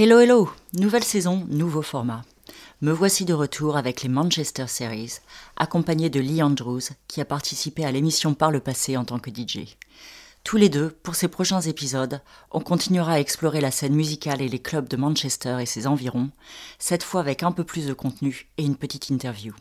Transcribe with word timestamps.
Hello, 0.00 0.20
hello 0.20 0.48
Nouvelle 0.74 1.02
saison, 1.02 1.44
nouveau 1.48 1.82
format. 1.82 2.22
Me 2.82 2.92
voici 2.92 3.24
de 3.24 3.34
retour 3.34 3.76
avec 3.76 4.02
les 4.02 4.08
Manchester 4.08 4.68
Series, 4.68 5.14
accompagné 5.56 6.08
de 6.08 6.20
Lee 6.20 6.40
Andrews, 6.40 6.92
qui 7.08 7.20
a 7.20 7.24
participé 7.24 7.84
à 7.84 7.90
l'émission 7.90 8.34
par 8.34 8.52
le 8.52 8.60
passé 8.60 8.96
en 8.96 9.04
tant 9.04 9.18
que 9.18 9.32
DJ. 9.32 9.76
Tous 10.44 10.56
les 10.56 10.68
deux, 10.68 10.90
pour 10.90 11.16
ces 11.16 11.26
prochains 11.26 11.62
épisodes, 11.62 12.20
on 12.52 12.60
continuera 12.60 13.14
à 13.14 13.18
explorer 13.18 13.60
la 13.60 13.72
scène 13.72 13.96
musicale 13.96 14.40
et 14.40 14.48
les 14.48 14.60
clubs 14.60 14.86
de 14.86 14.96
Manchester 14.96 15.56
et 15.60 15.66
ses 15.66 15.88
environs, 15.88 16.30
cette 16.78 17.02
fois 17.02 17.20
avec 17.20 17.42
un 17.42 17.50
peu 17.50 17.64
plus 17.64 17.86
de 17.86 17.92
contenu 17.92 18.46
et 18.56 18.64
une 18.64 18.76
petite 18.76 19.10
interview. 19.10 19.52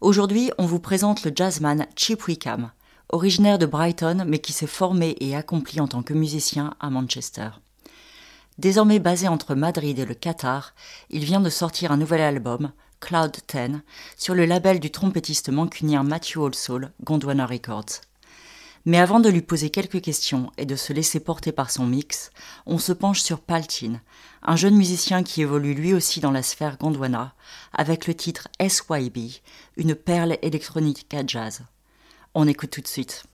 Aujourd'hui, 0.00 0.50
on 0.56 0.64
vous 0.64 0.80
présente 0.80 1.24
le 1.24 1.32
jazzman 1.34 1.86
Chip 1.94 2.26
Wickham, 2.26 2.70
originaire 3.10 3.58
de 3.58 3.66
Brighton 3.66 4.24
mais 4.26 4.38
qui 4.38 4.54
s'est 4.54 4.66
formé 4.66 5.14
et 5.20 5.36
accompli 5.36 5.78
en 5.78 5.88
tant 5.88 6.02
que 6.02 6.14
musicien 6.14 6.72
à 6.80 6.88
Manchester. 6.88 7.50
Désormais 8.58 9.00
basé 9.00 9.28
entre 9.28 9.54
Madrid 9.54 9.98
et 9.98 10.06
le 10.06 10.14
Qatar, 10.14 10.74
il 11.10 11.24
vient 11.24 11.40
de 11.40 11.50
sortir 11.50 11.92
un 11.92 11.98
nouvel 11.98 12.22
album, 12.22 12.72
Cloud 13.00 13.36
10, 13.52 13.82
sur 14.16 14.34
le 14.34 14.46
label 14.46 14.80
du 14.80 14.90
trompettiste 14.90 15.50
mancunien 15.50 16.02
Matthew 16.02 16.38
Allsoul, 16.38 16.90
Gondwana 17.04 17.44
Records. 17.44 18.00
Mais 18.86 18.98
avant 18.98 19.20
de 19.20 19.28
lui 19.28 19.42
poser 19.42 19.68
quelques 19.68 20.00
questions 20.00 20.50
et 20.56 20.64
de 20.64 20.74
se 20.74 20.94
laisser 20.94 21.20
porter 21.20 21.52
par 21.52 21.70
son 21.70 21.84
mix, 21.84 22.30
on 22.64 22.78
se 22.78 22.92
penche 22.92 23.20
sur 23.20 23.40
Paltin, 23.40 24.00
un 24.42 24.56
jeune 24.56 24.76
musicien 24.76 25.22
qui 25.22 25.42
évolue 25.42 25.74
lui 25.74 25.92
aussi 25.92 26.20
dans 26.20 26.30
la 26.30 26.42
sphère 26.42 26.78
gondwana, 26.78 27.34
avec 27.74 28.06
le 28.06 28.14
titre 28.14 28.48
SYB, 28.58 29.18
une 29.76 29.94
perle 29.94 30.38
électronique 30.40 31.12
à 31.12 31.26
jazz. 31.26 31.60
On 32.32 32.48
écoute 32.48 32.70
tout 32.70 32.80
de 32.80 32.86
suite. 32.86 33.24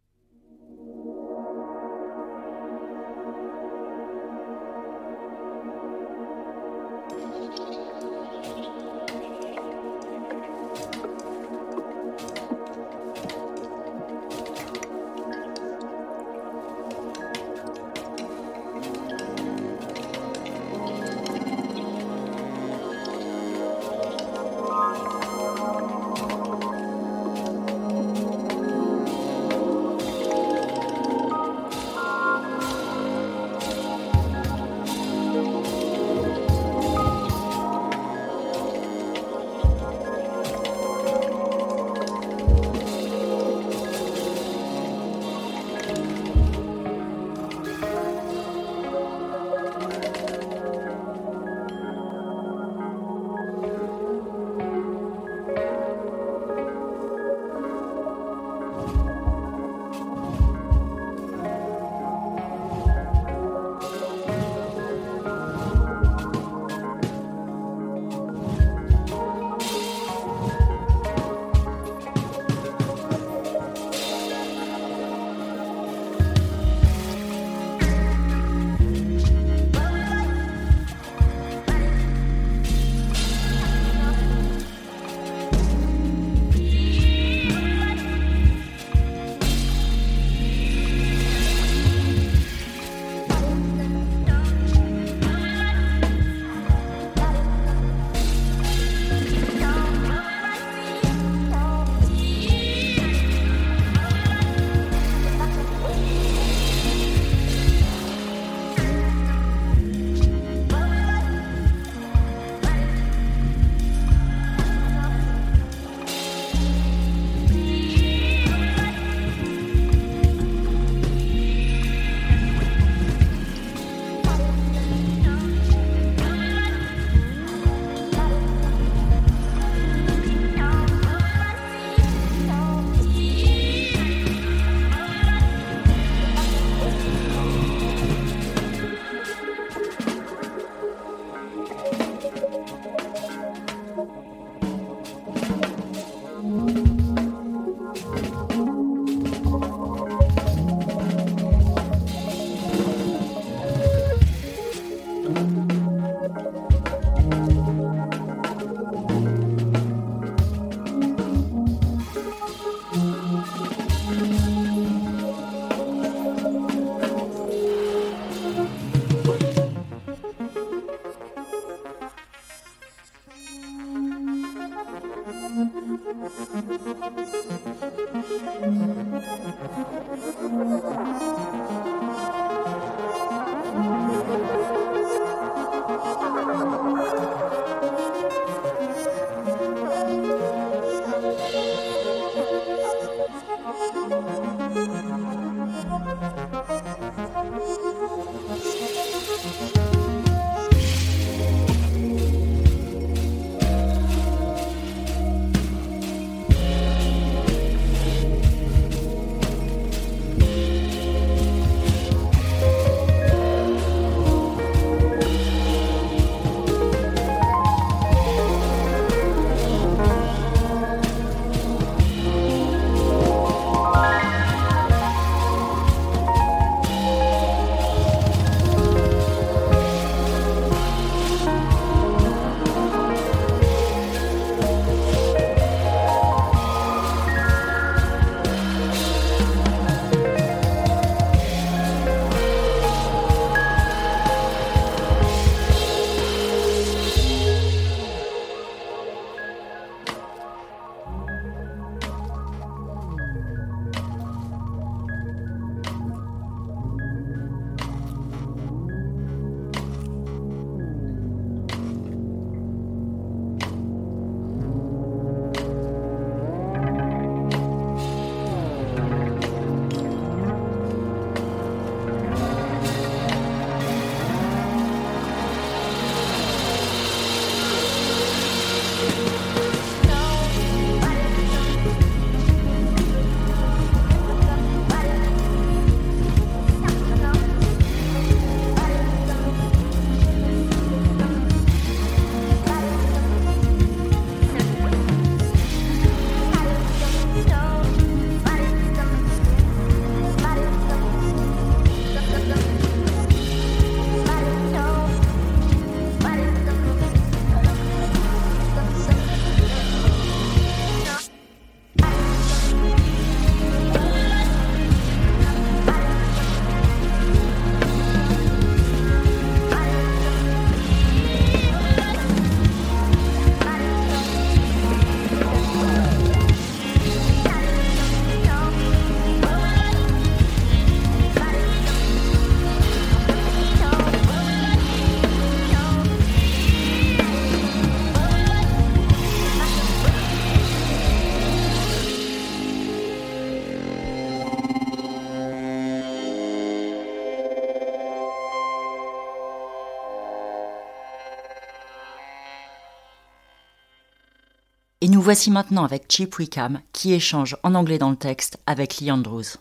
Nous 355.23 355.27
voici 355.27 355.53
maintenant 355.53 355.85
avec 355.85 356.07
Chip 356.09 356.37
Wickham 356.37 356.81
qui 356.93 357.13
échange 357.13 357.57
en 357.63 357.77
anglais 357.77 357.97
dans 357.97 358.11
le 358.11 358.17
texte 358.17 358.59
avec 358.67 358.99
Lee 358.99 359.13
Andrews. 359.13 359.57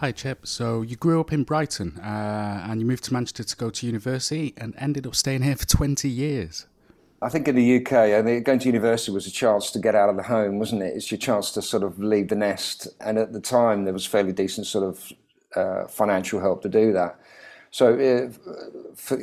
Hi, 0.00 0.10
Chip. 0.16 0.38
So 0.44 0.82
you 0.82 0.96
grew 0.98 1.20
up 1.20 1.34
in 1.34 1.42
Brighton 1.42 1.92
uh, 1.98 2.66
and 2.66 2.80
you 2.80 2.86
moved 2.86 3.04
to 3.04 3.12
Manchester 3.12 3.44
to 3.44 3.56
go 3.56 3.68
to 3.68 3.86
university 3.86 4.54
and 4.58 4.72
ended 4.78 5.06
up 5.06 5.14
staying 5.14 5.42
here 5.42 5.54
for 5.54 5.66
20 5.66 6.08
years. 6.08 6.66
I 7.20 7.28
think 7.28 7.46
in 7.46 7.56
the 7.56 7.76
UK, 7.76 7.92
I 7.92 8.22
mean, 8.22 8.42
going 8.42 8.58
to 8.60 8.66
university 8.68 9.12
was 9.12 9.26
a 9.26 9.30
chance 9.30 9.70
to 9.72 9.78
get 9.78 9.94
out 9.94 10.08
of 10.08 10.16
the 10.16 10.22
home, 10.22 10.58
wasn't 10.58 10.80
it? 10.80 10.96
It's 10.96 11.10
your 11.10 11.18
chance 11.18 11.50
to 11.50 11.60
sort 11.60 11.82
of 11.82 11.98
leave 11.98 12.28
the 12.28 12.36
nest. 12.36 12.88
And 13.02 13.18
at 13.18 13.34
the 13.34 13.40
time, 13.42 13.84
there 13.84 13.92
was 13.92 14.06
fairly 14.06 14.32
decent 14.32 14.66
sort 14.66 14.84
of 14.84 15.12
uh, 15.56 15.88
financial 15.88 16.40
help 16.40 16.62
to 16.62 16.70
do 16.70 16.94
that. 16.94 17.20
So 17.70 17.94
it, 17.94 18.36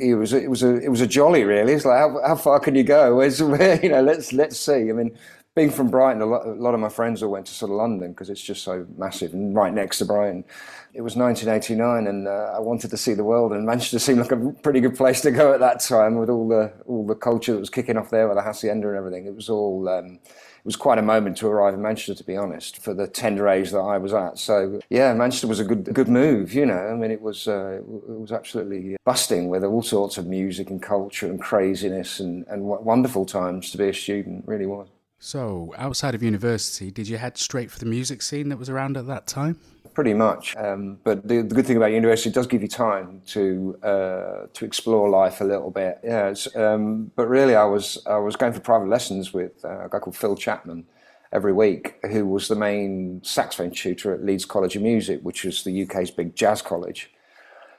it, 0.00 0.14
was 0.14 0.32
it 0.32 0.48
was 0.48 0.62
a 0.62 0.76
it 0.76 0.88
was 0.88 1.00
a 1.00 1.06
jolly 1.06 1.44
really. 1.44 1.72
It's 1.72 1.84
like 1.84 1.98
how, 1.98 2.20
how 2.24 2.36
far 2.36 2.60
can 2.60 2.74
you 2.74 2.84
go? 2.84 3.16
Where's 3.16 3.42
where 3.42 3.80
you 3.82 3.88
know? 3.88 4.02
Let's 4.02 4.32
let's 4.32 4.58
see. 4.58 4.88
I 4.90 4.92
mean, 4.92 5.16
being 5.56 5.70
from 5.70 5.88
Brighton, 5.88 6.20
a 6.20 6.26
lot, 6.26 6.46
a 6.46 6.50
lot 6.50 6.74
of 6.74 6.80
my 6.80 6.88
friends 6.90 7.22
all 7.22 7.30
went 7.30 7.46
to 7.46 7.52
sort 7.54 7.70
of 7.70 7.78
London 7.78 8.10
because 8.10 8.28
it's 8.28 8.42
just 8.42 8.62
so 8.62 8.86
massive 8.96 9.32
and 9.32 9.54
right 9.54 9.72
next 9.72 9.98
to 9.98 10.04
Brighton. 10.04 10.44
It 10.92 11.00
was 11.00 11.16
1989, 11.16 12.06
and 12.06 12.28
uh, 12.28 12.52
I 12.54 12.60
wanted 12.60 12.90
to 12.90 12.96
see 12.96 13.14
the 13.14 13.24
world, 13.24 13.52
and 13.52 13.66
Manchester 13.66 13.98
seemed 13.98 14.18
like 14.18 14.32
a 14.32 14.52
pretty 14.62 14.80
good 14.80 14.96
place 14.96 15.22
to 15.22 15.30
go 15.30 15.52
at 15.52 15.60
that 15.60 15.80
time 15.80 16.16
with 16.16 16.30
all 16.30 16.46
the 16.46 16.72
all 16.86 17.06
the 17.06 17.14
culture 17.14 17.52
that 17.52 17.58
was 17.58 17.70
kicking 17.70 17.96
off 17.96 18.10
there 18.10 18.28
with 18.28 18.36
the 18.36 18.42
hacienda 18.42 18.88
and 18.88 18.96
everything. 18.96 19.26
It 19.26 19.34
was 19.34 19.48
all. 19.48 19.88
Um, 19.88 20.20
was 20.66 20.76
quite 20.76 20.98
a 20.98 21.02
moment 21.02 21.36
to 21.38 21.46
arrive 21.46 21.74
in 21.74 21.80
Manchester, 21.80 22.14
to 22.14 22.24
be 22.24 22.36
honest, 22.36 22.78
for 22.78 22.92
the 22.92 23.06
tender 23.06 23.48
age 23.48 23.70
that 23.70 23.78
I 23.78 23.98
was 23.98 24.12
at. 24.12 24.38
So 24.38 24.80
yeah, 24.90 25.14
Manchester 25.14 25.46
was 25.46 25.60
a 25.60 25.64
good 25.64 25.94
good 25.94 26.08
move. 26.08 26.52
You 26.52 26.66
know, 26.66 26.88
I 26.88 26.94
mean, 26.94 27.10
it 27.10 27.22
was 27.22 27.48
uh, 27.48 27.78
it 27.78 28.20
was 28.20 28.32
absolutely 28.32 28.96
busting 29.04 29.48
with 29.48 29.64
all 29.64 29.82
sorts 29.82 30.18
of 30.18 30.26
music 30.26 30.68
and 30.68 30.82
culture 30.82 31.26
and 31.26 31.40
craziness 31.40 32.20
and 32.20 32.44
and 32.48 32.64
wonderful 32.64 33.24
times 33.24 33.70
to 33.70 33.78
be 33.78 33.88
a 33.88 33.94
student. 33.94 34.44
Really 34.46 34.66
was. 34.66 34.88
So, 35.18 35.72
outside 35.78 36.14
of 36.14 36.22
university, 36.22 36.90
did 36.90 37.08
you 37.08 37.16
head 37.16 37.38
straight 37.38 37.70
for 37.70 37.78
the 37.78 37.86
music 37.86 38.20
scene 38.20 38.50
that 38.50 38.58
was 38.58 38.68
around 38.68 38.98
at 38.98 39.06
that 39.06 39.26
time? 39.26 39.58
Pretty 39.96 40.12
much. 40.12 40.54
Um, 40.56 40.98
but 41.04 41.26
the, 41.26 41.40
the, 41.40 41.54
good 41.54 41.66
thing 41.66 41.78
about 41.78 41.90
university, 41.90 42.28
it 42.28 42.34
does 42.34 42.46
give 42.46 42.60
you 42.60 42.68
time 42.68 43.22
to 43.28 43.78
uh, 43.82 44.46
to 44.52 44.66
explore 44.66 45.08
life 45.08 45.40
a 45.40 45.44
little 45.44 45.70
bit. 45.70 46.00
Yeah. 46.04 46.34
Um, 46.54 47.10
but 47.16 47.26
really, 47.28 47.56
I 47.56 47.64
was 47.64 48.04
I 48.06 48.18
was 48.18 48.36
going 48.36 48.52
for 48.52 48.60
private 48.60 48.90
lessons 48.90 49.32
with 49.32 49.64
uh, 49.64 49.86
a 49.86 49.88
guy 49.88 49.98
called 49.98 50.14
Phil 50.14 50.36
Chapman 50.36 50.84
every 51.32 51.54
week, 51.54 51.94
who 52.10 52.26
was 52.26 52.48
the 52.48 52.56
main 52.56 53.22
saxophone 53.24 53.70
tutor 53.70 54.12
at 54.12 54.22
Leeds 54.22 54.44
College 54.44 54.76
of 54.76 54.82
Music, 54.82 55.20
which 55.22 55.46
is 55.46 55.64
the 55.64 55.84
UK's 55.84 56.10
big 56.10 56.36
jazz 56.36 56.60
college. 56.60 57.10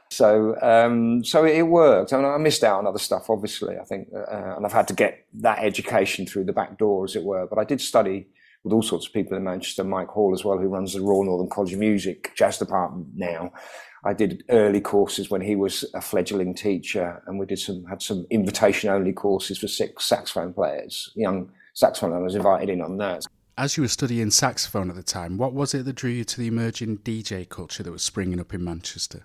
So, 0.09 0.59
um, 0.63 1.23
so 1.23 1.45
it 1.45 1.61
worked. 1.61 2.13
I, 2.13 2.17
mean, 2.17 2.25
I 2.25 2.37
missed 2.37 2.63
out 2.63 2.79
on 2.79 2.87
other 2.87 2.97
stuff, 2.97 3.29
obviously. 3.29 3.77
I 3.77 3.83
think, 3.83 4.07
uh, 4.11 4.55
and 4.55 4.65
I've 4.65 4.73
had 4.73 4.87
to 4.87 4.95
get 4.95 5.23
that 5.35 5.59
education 5.59 6.25
through 6.25 6.45
the 6.45 6.53
back 6.53 6.79
door, 6.79 7.03
as 7.05 7.15
it 7.15 7.23
were. 7.23 7.45
But 7.45 7.59
I 7.59 7.63
did 7.63 7.79
study 7.79 8.29
with 8.63 8.73
all 8.73 8.81
sorts 8.81 9.07
of 9.07 9.13
people 9.13 9.37
in 9.37 9.43
Manchester. 9.43 9.83
Mike 9.83 10.09
Hall, 10.09 10.33
as 10.33 10.43
well, 10.43 10.57
who 10.57 10.67
runs 10.67 10.93
the 10.93 11.01
Royal 11.01 11.25
Northern 11.25 11.49
College 11.49 11.73
of 11.73 11.79
Music 11.79 12.31
jazz 12.35 12.57
department 12.57 13.07
now. 13.15 13.51
I 14.03 14.13
did 14.13 14.43
early 14.49 14.79
courses 14.79 15.29
when 15.29 15.41
he 15.41 15.55
was 15.55 15.83
a 15.93 16.01
fledgling 16.01 16.53
teacher, 16.53 17.21
and 17.27 17.39
we 17.39 17.45
did 17.45 17.59
some 17.59 17.83
had 17.85 18.01
some 18.01 18.25
invitation 18.29 18.89
only 18.89 19.13
courses 19.13 19.57
for 19.57 19.67
six 19.67 20.05
saxophone 20.05 20.53
players, 20.53 21.11
young 21.15 21.51
saxophone. 21.73 22.13
I 22.13 22.19
was 22.19 22.35
invited 22.35 22.69
in 22.69 22.81
on 22.81 22.97
that. 22.97 23.25
As 23.57 23.75
you 23.75 23.81
were 23.81 23.89
studying 23.89 24.29
saxophone 24.29 24.89
at 24.89 24.95
the 24.95 25.03
time, 25.03 25.37
what 25.37 25.53
was 25.53 25.73
it 25.73 25.85
that 25.85 25.93
drew 25.93 26.11
you 26.11 26.23
to 26.25 26.39
the 26.39 26.47
emerging 26.47 26.99
DJ 26.99 27.49
culture 27.49 27.81
that 27.81 27.91
was 27.91 28.03
springing 28.03 28.39
up 28.39 28.53
in 28.53 28.63
Manchester? 28.63 29.23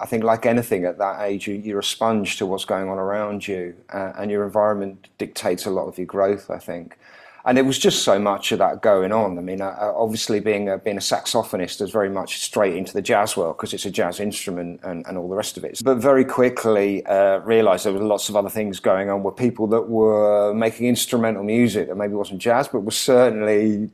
I 0.00 0.06
think, 0.06 0.24
like 0.24 0.46
anything 0.46 0.84
at 0.84 0.98
that 0.98 1.22
age, 1.22 1.46
you, 1.46 1.76
are 1.76 1.80
a 1.80 1.84
sponge 1.84 2.38
to 2.38 2.46
what's 2.46 2.64
going 2.64 2.88
on 2.88 2.98
around 2.98 3.46
you, 3.46 3.74
uh, 3.92 4.12
and 4.16 4.30
your 4.30 4.44
environment 4.44 5.08
dictates 5.18 5.66
a 5.66 5.70
lot 5.70 5.86
of 5.86 5.98
your 5.98 6.06
growth. 6.06 6.50
I 6.50 6.58
think, 6.58 6.98
and 7.46 7.58
it 7.58 7.62
was 7.62 7.78
just 7.78 8.04
so 8.04 8.18
much 8.18 8.52
of 8.52 8.58
that 8.58 8.80
going 8.80 9.12
on. 9.12 9.36
I 9.38 9.42
mean, 9.42 9.60
uh, 9.60 9.76
uh 9.78 9.92
obviously, 9.96 10.40
being 10.40 10.68
a, 10.68 10.78
being 10.78 10.96
a 10.96 11.00
saxophonist 11.00 11.80
is 11.82 11.90
very 11.90 12.08
much 12.08 12.40
straight 12.40 12.74
into 12.74 12.92
the 12.92 13.02
jazz 13.02 13.36
world 13.36 13.56
because 13.56 13.74
it's 13.74 13.84
a 13.84 13.90
jazz 13.90 14.18
instrument 14.18 14.80
and, 14.82 15.06
and 15.06 15.18
all 15.18 15.28
the 15.28 15.34
rest 15.34 15.56
of 15.56 15.64
it. 15.64 15.80
But 15.84 15.98
very 15.98 16.24
quickly 16.24 17.04
uh, 17.06 17.38
realised 17.40 17.84
there 17.84 17.92
were 17.92 18.00
lots 18.00 18.28
of 18.28 18.36
other 18.36 18.48
things 18.48 18.80
going 18.80 19.10
on 19.10 19.22
with 19.22 19.36
people 19.36 19.66
that 19.68 19.88
were 19.88 20.54
making 20.54 20.86
instrumental 20.86 21.42
music 21.42 21.88
that 21.88 21.96
maybe 21.96 22.14
wasn't 22.14 22.40
jazz, 22.40 22.68
but 22.68 22.80
was 22.80 22.96
certainly 22.96 23.90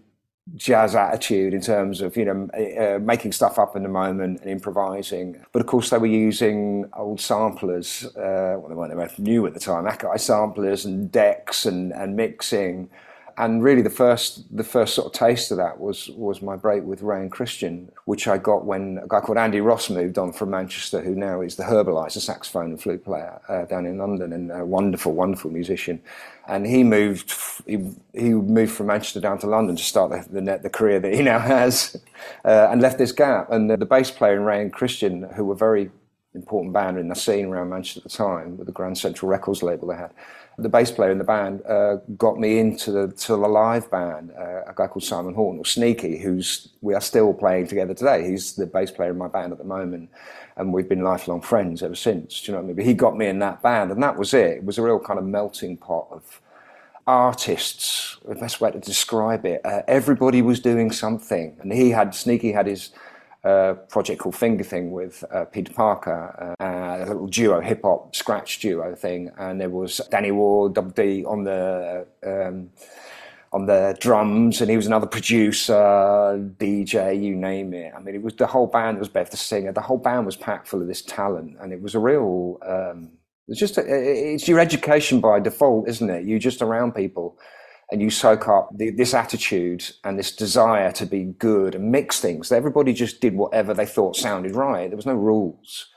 jazz 0.56 0.96
attitude 0.96 1.54
in 1.54 1.60
terms 1.60 2.00
of 2.00 2.16
you 2.16 2.24
know 2.24 2.48
uh, 2.54 2.98
making 2.98 3.30
stuff 3.30 3.58
up 3.58 3.74
in 3.74 3.82
the 3.82 3.88
moment 3.88 4.40
and 4.40 4.50
improvising. 4.50 5.44
But 5.50 5.60
of 5.60 5.66
course, 5.66 5.90
they 5.90 5.98
were 5.98 6.06
using 6.06 6.88
old 6.96 7.20
samplers. 7.20 8.04
Uh, 8.16 8.58
well, 8.58 8.68
they 8.68 8.94
weren't 8.94 9.18
new 9.18 9.44
at 9.46 9.54
the 9.54 9.60
time. 9.60 9.86
Akai 9.86 10.20
samplers 10.20 10.84
and 10.84 11.10
decks 11.10 11.66
and, 11.66 11.92
and 11.92 12.14
mixing 12.14 12.90
and 13.38 13.62
really 13.62 13.82
the 13.82 13.90
first 13.90 14.44
the 14.56 14.64
first 14.64 14.94
sort 14.94 15.06
of 15.06 15.12
taste 15.12 15.50
of 15.50 15.56
that 15.56 15.80
was 15.80 16.08
was 16.10 16.42
my 16.42 16.56
break 16.56 16.84
with 16.84 17.02
Rae 17.02 17.20
and 17.20 17.30
Christian, 17.30 17.90
which 18.04 18.28
I 18.28 18.38
got 18.38 18.64
when 18.64 18.98
a 19.02 19.08
guy 19.08 19.20
called 19.20 19.38
Andy 19.38 19.60
Ross 19.60 19.90
moved 19.90 20.18
on 20.18 20.32
from 20.32 20.50
Manchester, 20.50 21.00
who 21.00 21.14
now 21.14 21.40
is 21.40 21.56
the 21.56 21.64
Herbaliser 21.64 22.20
saxophone 22.20 22.70
and 22.70 22.80
flute 22.80 23.04
player 23.04 23.40
uh, 23.48 23.64
down 23.64 23.86
in 23.86 23.98
London, 23.98 24.32
and 24.32 24.50
a 24.50 24.64
wonderful, 24.64 25.12
wonderful 25.12 25.50
musician. 25.50 26.00
And 26.48 26.66
he 26.66 26.82
moved 26.82 27.34
he, 27.66 27.94
he 28.12 28.30
moved 28.30 28.72
from 28.72 28.86
Manchester 28.86 29.20
down 29.20 29.38
to 29.38 29.46
London 29.46 29.76
to 29.76 29.84
start 29.84 30.10
the 30.10 30.40
the, 30.40 30.58
the 30.62 30.70
career 30.70 31.00
that 31.00 31.14
he 31.14 31.22
now 31.32 31.38
has, 31.38 31.96
uh, 32.44 32.68
and 32.70 32.80
left 32.80 32.98
this 32.98 33.12
gap. 33.12 33.50
And 33.50 33.70
the, 33.70 33.76
the 33.76 33.86
bass 33.86 34.10
player 34.10 34.36
and 34.36 34.46
Rae 34.46 34.62
and 34.62 34.72
Christian, 34.72 35.24
who 35.34 35.44
were 35.44 35.54
very 35.54 35.90
important 36.34 36.72
band 36.72 36.98
in 36.98 37.08
the 37.08 37.14
scene 37.14 37.46
around 37.46 37.70
Manchester 37.70 38.00
at 38.00 38.04
the 38.04 38.16
time, 38.16 38.56
with 38.56 38.66
the 38.66 38.72
Grand 38.72 38.98
Central 38.98 39.28
Records 39.28 39.62
label 39.62 39.88
they 39.88 39.96
had 39.96 40.12
the 40.62 40.68
bass 40.68 40.90
player 40.90 41.10
in 41.10 41.18
the 41.18 41.24
band 41.24 41.62
uh, 41.66 41.96
got 42.16 42.38
me 42.38 42.58
into 42.58 42.92
the 42.92 43.08
to 43.08 43.32
the 43.32 43.48
live 43.48 43.90
band. 43.90 44.32
Uh, 44.38 44.62
a 44.66 44.72
guy 44.74 44.86
called 44.86 45.04
Simon 45.04 45.34
Horton 45.34 45.60
or 45.60 45.64
Sneaky, 45.64 46.18
who's 46.18 46.68
we 46.80 46.94
are 46.94 47.00
still 47.00 47.32
playing 47.34 47.66
together 47.66 47.94
today. 47.94 48.28
He's 48.28 48.54
the 48.54 48.66
bass 48.66 48.90
player 48.90 49.10
in 49.10 49.18
my 49.18 49.28
band 49.28 49.52
at 49.52 49.58
the 49.58 49.64
moment, 49.64 50.10
and 50.56 50.72
we've 50.72 50.88
been 50.88 51.02
lifelong 51.02 51.40
friends 51.40 51.82
ever 51.82 51.94
since. 51.94 52.40
Do 52.40 52.52
you 52.52 52.56
know 52.56 52.60
what 52.60 52.64
I 52.64 52.66
mean? 52.68 52.76
But 52.76 52.84
he 52.84 52.94
got 52.94 53.16
me 53.16 53.26
in 53.26 53.38
that 53.40 53.62
band, 53.62 53.90
and 53.90 54.02
that 54.02 54.16
was 54.16 54.34
it. 54.34 54.58
It 54.58 54.64
was 54.64 54.78
a 54.78 54.82
real 54.82 55.00
kind 55.00 55.18
of 55.18 55.24
melting 55.24 55.76
pot 55.76 56.08
of 56.10 56.40
artists. 57.06 58.18
The 58.26 58.34
best 58.34 58.60
way 58.60 58.70
to 58.70 58.78
describe 58.78 59.44
it. 59.46 59.60
Uh, 59.64 59.82
everybody 59.88 60.42
was 60.42 60.60
doing 60.60 60.90
something, 60.90 61.56
and 61.60 61.72
he 61.72 61.90
had 61.90 62.14
Sneaky 62.14 62.52
had 62.52 62.66
his 62.66 62.90
a 63.44 63.74
project 63.88 64.20
called 64.20 64.36
Finger 64.36 64.64
Thing 64.64 64.90
with 64.90 65.24
uh, 65.32 65.44
Peter 65.46 65.72
Parker, 65.72 66.54
uh, 66.60 67.04
a 67.04 67.06
little 67.06 67.26
duo, 67.26 67.60
hip 67.60 67.80
hop 67.82 68.14
scratch 68.14 68.60
duo 68.60 68.94
thing, 68.94 69.30
and 69.38 69.60
there 69.60 69.70
was 69.70 70.00
Danny 70.10 70.30
Ward, 70.30 70.74
Double 70.74 70.90
D 70.90 71.24
on 71.24 71.44
the 71.44 72.06
um, 72.24 72.70
on 73.52 73.66
the 73.66 73.96
drums, 73.98 74.60
and 74.60 74.70
he 74.70 74.76
was 74.76 74.86
another 74.86 75.06
producer, 75.06 75.72
DJ, 76.58 77.20
you 77.20 77.34
name 77.34 77.74
it. 77.74 77.92
I 77.96 78.00
mean, 78.00 78.14
it 78.14 78.22
was 78.22 78.34
the 78.34 78.46
whole 78.46 78.66
band 78.66 78.98
was 78.98 79.08
Bev 79.08 79.30
the 79.30 79.36
singer. 79.36 79.72
The 79.72 79.80
whole 79.80 79.98
band 79.98 80.26
was 80.26 80.36
packed 80.36 80.68
full 80.68 80.82
of 80.82 80.88
this 80.88 81.02
talent, 81.02 81.56
and 81.60 81.72
it 81.72 81.80
was 81.80 81.94
a 81.94 81.98
real. 81.98 82.58
Um, 82.66 83.12
it's 83.48 83.58
just 83.58 83.78
a, 83.78 83.82
it's 83.82 84.46
your 84.46 84.60
education 84.60 85.20
by 85.20 85.40
default, 85.40 85.88
isn't 85.88 86.08
it? 86.08 86.24
You're 86.24 86.38
just 86.38 86.62
around 86.62 86.94
people 86.94 87.36
and 87.92 88.00
you 88.00 88.10
soak 88.10 88.46
up 88.48 88.70
the, 88.74 88.90
this 88.90 89.14
attitude 89.14 89.90
and 90.04 90.18
this 90.18 90.34
desire 90.34 90.92
to 90.92 91.06
be 91.06 91.24
good 91.38 91.74
and 91.74 91.90
mix 91.90 92.20
things. 92.20 92.52
Everybody 92.52 92.92
just 92.92 93.20
did 93.20 93.34
whatever 93.34 93.74
they 93.74 93.86
thought 93.86 94.16
sounded 94.16 94.54
right. 94.54 94.88
There 94.88 94.96
was 94.96 95.06
no 95.06 95.14
rules. 95.14 95.88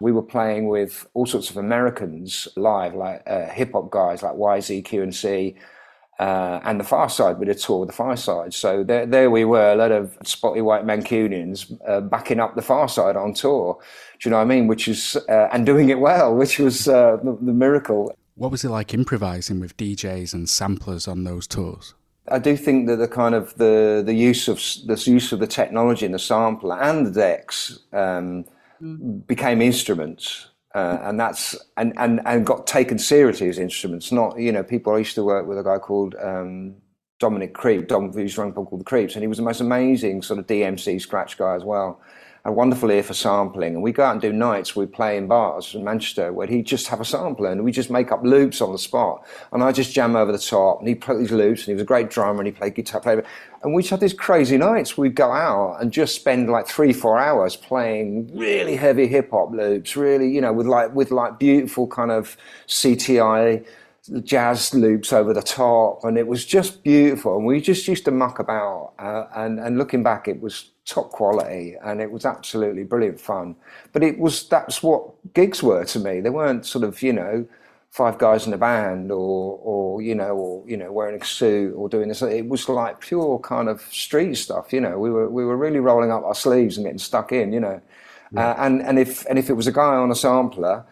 We 0.00 0.12
were 0.12 0.22
playing 0.22 0.68
with 0.68 1.06
all 1.14 1.26
sorts 1.26 1.50
of 1.50 1.56
Americans 1.56 2.48
live, 2.56 2.94
like 2.94 3.22
uh, 3.26 3.46
hip 3.46 3.72
hop 3.72 3.90
guys 3.90 4.22
like 4.22 4.34
YZ, 4.34 4.84
QNC, 4.84 5.56
uh, 6.18 6.60
and 6.64 6.80
the 6.80 6.84
Pharcyde. 6.84 7.38
We 7.38 7.46
did 7.46 7.56
a 7.56 7.58
tour 7.58 7.80
with 7.80 7.90
the 7.90 8.02
Pharcyde. 8.02 8.52
So 8.54 8.82
there, 8.84 9.06
there 9.06 9.30
we 9.30 9.44
were, 9.44 9.72
a 9.72 9.76
lot 9.76 9.92
of 9.92 10.16
spotty 10.24 10.60
white 10.60 10.84
Mancunians 10.86 11.78
uh, 11.86 12.00
backing 12.00 12.40
up 12.40 12.54
the 12.54 12.62
Pharcyde 12.62 13.16
on 13.16 13.34
tour. 13.34 13.78
Do 14.20 14.28
you 14.28 14.30
know 14.30 14.38
what 14.38 14.44
I 14.44 14.46
mean? 14.46 14.66
Which 14.66 14.88
is, 14.88 15.16
uh, 15.28 15.48
and 15.52 15.66
doing 15.66 15.90
it 15.90 15.98
well, 15.98 16.34
which 16.34 16.58
was 16.58 16.88
uh, 16.88 17.18
the, 17.22 17.36
the 17.40 17.52
miracle. 17.52 18.14
What 18.36 18.50
was 18.50 18.64
it 18.64 18.68
like 18.68 18.92
improvising 18.92 19.60
with 19.60 19.78
DJs 19.78 20.34
and 20.34 20.46
samplers 20.46 21.08
on 21.08 21.24
those 21.24 21.46
tours? 21.46 21.94
I 22.28 22.38
do 22.38 22.54
think 22.54 22.86
that 22.86 22.96
the 22.96 23.08
kind 23.08 23.34
of 23.34 23.54
the 23.54 24.02
the 24.04 24.12
use 24.12 24.46
of 24.46 24.60
the 24.86 25.02
use 25.10 25.32
of 25.32 25.38
the 25.38 25.46
technology 25.46 26.04
and 26.04 26.14
the 26.14 26.18
sampler 26.18 26.78
and 26.78 27.06
the 27.06 27.10
decks 27.10 27.78
um, 27.94 28.44
became 29.26 29.62
instruments, 29.62 30.48
uh, 30.74 30.98
and 31.02 31.18
that's 31.18 31.56
and, 31.78 31.94
and 31.96 32.20
and 32.26 32.44
got 32.44 32.66
taken 32.66 32.98
seriously 32.98 33.48
as 33.48 33.58
instruments. 33.58 34.12
Not 34.12 34.38
you 34.38 34.52
know 34.52 34.62
people. 34.62 34.92
I 34.92 34.98
used 34.98 35.14
to 35.14 35.24
work 35.24 35.46
with 35.46 35.58
a 35.58 35.62
guy 35.62 35.78
called 35.78 36.14
um, 36.20 36.74
Dominic 37.18 37.54
Creep, 37.54 37.88
Dom, 37.88 38.12
who's 38.12 38.36
run 38.36 38.52
called 38.52 38.80
the 38.80 38.84
Creeps, 38.84 39.14
and 39.14 39.22
he 39.22 39.28
was 39.28 39.38
the 39.38 39.44
most 39.44 39.62
amazing 39.62 40.20
sort 40.20 40.40
of 40.40 40.46
DMC 40.46 41.00
scratch 41.00 41.38
guy 41.38 41.54
as 41.54 41.64
well 41.64 42.02
a 42.46 42.52
wonderful 42.52 42.92
ear 42.92 43.02
for 43.02 43.12
sampling. 43.12 43.74
And 43.74 43.82
we 43.82 43.90
go 43.90 44.04
out 44.04 44.12
and 44.12 44.22
do 44.22 44.32
nights, 44.32 44.76
we 44.76 44.86
play 44.86 45.16
in 45.16 45.26
bars 45.26 45.74
in 45.74 45.82
Manchester 45.82 46.32
where 46.32 46.46
he'd 46.46 46.64
just 46.64 46.86
have 46.86 47.00
a 47.00 47.04
sampler 47.04 47.50
and 47.50 47.64
we 47.64 47.72
just 47.72 47.90
make 47.90 48.12
up 48.12 48.22
loops 48.22 48.60
on 48.60 48.70
the 48.70 48.78
spot. 48.78 49.26
And 49.50 49.64
I 49.64 49.72
just 49.72 49.92
jam 49.92 50.14
over 50.14 50.30
the 50.30 50.38
top 50.38 50.78
and 50.78 50.88
he'd 50.88 51.00
play 51.00 51.16
these 51.18 51.32
loops 51.32 51.62
and 51.62 51.66
he 51.66 51.72
was 51.74 51.82
a 51.82 51.86
great 51.86 52.08
drummer 52.08 52.38
and 52.38 52.46
he 52.46 52.52
played 52.52 52.76
guitar. 52.76 53.00
Played, 53.00 53.24
and 53.64 53.74
we 53.74 53.82
just 53.82 53.90
had 53.90 53.98
these 53.98 54.14
crazy 54.14 54.56
nights. 54.56 54.96
We'd 54.96 55.16
go 55.16 55.32
out 55.32 55.78
and 55.80 55.90
just 55.90 56.14
spend 56.14 56.48
like 56.48 56.68
three, 56.68 56.92
four 56.92 57.18
hours 57.18 57.56
playing 57.56 58.30
really 58.32 58.76
heavy 58.76 59.08
hip 59.08 59.32
hop 59.32 59.50
loops, 59.50 59.96
really, 59.96 60.30
you 60.30 60.40
know, 60.40 60.52
with 60.52 60.68
like, 60.68 60.94
with 60.94 61.10
like 61.10 61.40
beautiful 61.40 61.88
kind 61.88 62.12
of 62.12 62.36
CTI 62.68 63.66
jazz 64.22 64.72
loops 64.72 65.12
over 65.12 65.34
the 65.34 65.42
top, 65.42 66.04
and 66.04 66.16
it 66.16 66.28
was 66.28 66.44
just 66.44 66.84
beautiful. 66.84 67.38
And 67.38 67.44
we 67.44 67.60
just 67.60 67.88
used 67.88 68.04
to 68.04 68.12
muck 68.12 68.38
about, 68.38 68.92
uh, 69.00 69.24
and 69.34 69.58
and 69.58 69.78
looking 69.78 70.04
back, 70.04 70.28
it 70.28 70.40
was 70.40 70.70
top 70.86 71.10
quality, 71.10 71.76
and 71.84 72.00
it 72.00 72.10
was 72.10 72.24
absolutely 72.24 72.84
brilliant 72.84 73.20
fun. 73.20 73.56
But 73.92 74.02
it 74.02 74.18
was 74.18 74.48
that's 74.48 74.82
what 74.82 75.34
gigs 75.34 75.62
were 75.62 75.84
to 75.84 75.98
me. 75.98 76.20
They 76.20 76.30
weren't 76.30 76.64
sort 76.64 76.84
of 76.84 77.02
you 77.02 77.12
know 77.12 77.46
five 77.90 78.18
guys 78.18 78.46
in 78.46 78.52
a 78.52 78.58
band 78.58 79.10
or 79.10 79.58
or 79.62 80.02
you 80.02 80.14
know 80.14 80.36
or 80.36 80.68
you 80.68 80.76
know 80.76 80.92
wearing 80.92 81.20
a 81.20 81.24
suit 81.24 81.72
or 81.74 81.88
doing 81.88 82.08
this 82.08 82.20
it 82.20 82.46
was 82.46 82.68
like 82.68 83.00
pure 83.00 83.38
kind 83.38 83.70
of 83.70 83.80
street 83.90 84.34
stuff 84.34 84.70
you 84.70 84.80
know 84.80 84.98
we 84.98 85.08
were 85.08 85.30
we 85.30 85.44
were 85.46 85.56
really 85.56 85.78
rolling 85.78 86.10
up 86.10 86.22
our 86.24 86.34
sleeves 86.34 86.76
and 86.76 86.84
getting 86.84 86.98
stuck 86.98 87.32
in 87.32 87.54
you 87.54 87.60
know 87.60 87.80
yeah. 88.32 88.50
uh, 88.50 88.54
and 88.58 88.82
and 88.82 88.98
if 88.98 89.24
and 89.26 89.38
if 89.38 89.48
it 89.48 89.54
was 89.54 89.66
a 89.66 89.72
guy 89.72 89.94
on 89.94 90.10
a 90.10 90.14
sampler 90.14 90.84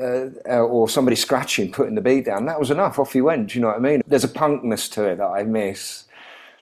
uh, 0.00 0.60
or 0.60 0.88
somebody 0.88 1.16
scratching, 1.16 1.70
putting 1.70 1.94
the 1.94 2.00
beat 2.00 2.24
down. 2.24 2.46
That 2.46 2.58
was 2.58 2.70
enough. 2.70 2.98
Off 2.98 3.14
you 3.14 3.24
went. 3.24 3.48
Do 3.48 3.58
you 3.58 3.60
know 3.60 3.68
what 3.68 3.76
I 3.76 3.80
mean? 3.80 4.02
There's 4.06 4.24
a 4.24 4.28
punkness 4.28 4.90
to 4.92 5.04
it 5.04 5.16
that 5.16 5.26
I 5.26 5.42
miss. 5.42 6.04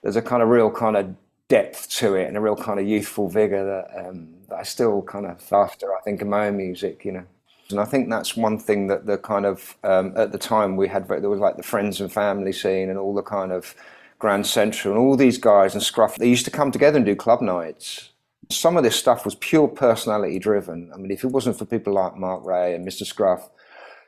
There's 0.03 0.17
a 0.17 0.23
kind 0.23 0.43
of 0.43 0.49
real 0.49 0.71
kind 0.71 0.97
of 0.97 1.15
depth 1.51 1.91
to 1.91 2.15
it 2.15 2.29
and 2.29 2.37
a 2.37 2.41
real 2.41 2.57
kind 2.57 2.81
of 2.81 2.87
youthful 2.87 3.29
vigor 3.29 3.65
that, 3.67 4.07
um, 4.07 4.29
that 4.49 4.57
I 4.61 4.63
still 4.63 5.03
kind 5.03 5.27
of 5.27 5.53
after. 5.53 5.95
I 5.95 6.01
think 6.01 6.23
in 6.23 6.31
my 6.31 6.47
own 6.47 6.57
music, 6.57 7.05
you 7.05 7.13
know. 7.13 7.25
And 7.69 7.79
I 7.79 7.85
think 7.85 8.09
that's 8.09 8.37
one 8.37 8.59
thing 8.59 8.87
that 8.87 9.07
the 9.07 9.19
kind 9.19 9.45
of 9.45 9.77
um, 9.85 10.15
at 10.17 10.33
the 10.33 10.39
time 10.39 10.77
we 10.77 10.89
had 10.89 11.07
there 11.07 11.29
was 11.29 11.39
like 11.39 11.59
the 11.59 11.63
friends 11.63 12.01
and 12.01 12.11
family 12.11 12.53
scene 12.53 12.89
and 12.89 12.99
all 12.99 13.15
the 13.15 13.23
kind 13.23 13.53
of 13.53 13.75
Grand 14.19 14.47
Central 14.47 14.95
and 14.95 15.03
all 15.03 15.17
these 15.17 15.39
guys 15.39 15.75
and 15.75 15.83
Scruff. 15.83 16.17
They 16.17 16.29
used 16.29 16.47
to 16.47 16.51
come 16.51 16.73
together 16.73 16.97
and 16.97 17.07
do 17.07 17.15
club 17.15 17.43
nights 17.43 18.11
some 18.51 18.77
of 18.77 18.83
this 18.83 18.97
stuff 18.97 19.25
was 19.25 19.35
pure 19.37 19.69
personality 19.69 20.39
driven. 20.39 20.91
I 20.93 20.97
mean, 20.97 21.11
if 21.11 21.25
it 21.25 21.29
wasn't 21.29 21.57
for 21.59 21.65
people 21.65 21.95
like 21.95 22.17
Mark 22.17 22.45
Rae 22.45 22.75
and 22.75 22.87
Mr. 22.87 23.07
Scruff, 23.07 23.49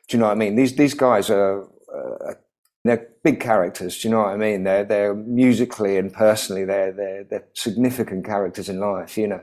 do 0.08 0.16
you 0.16 0.20
know 0.20 0.26
what 0.26 0.32
I 0.32 0.36
mean? 0.36 0.56
These 0.56 0.74
these 0.74 0.94
guys 0.94 1.30
are 1.30 1.62
uh, 1.94 2.34
they're 2.84 3.08
big 3.22 3.40
characters. 3.40 4.00
Do 4.00 4.08
you 4.08 4.14
know 4.14 4.22
what 4.22 4.30
I 4.30 4.36
mean? 4.36 4.64
They're 4.64 4.84
they're 4.84 5.14
musically 5.14 5.96
and 5.96 6.12
personally 6.12 6.64
they're 6.64 6.92
they're 6.92 7.24
they're 7.24 7.46
significant 7.54 8.24
characters 8.24 8.68
in 8.68 8.80
life. 8.80 9.16
You 9.16 9.28
know, 9.28 9.40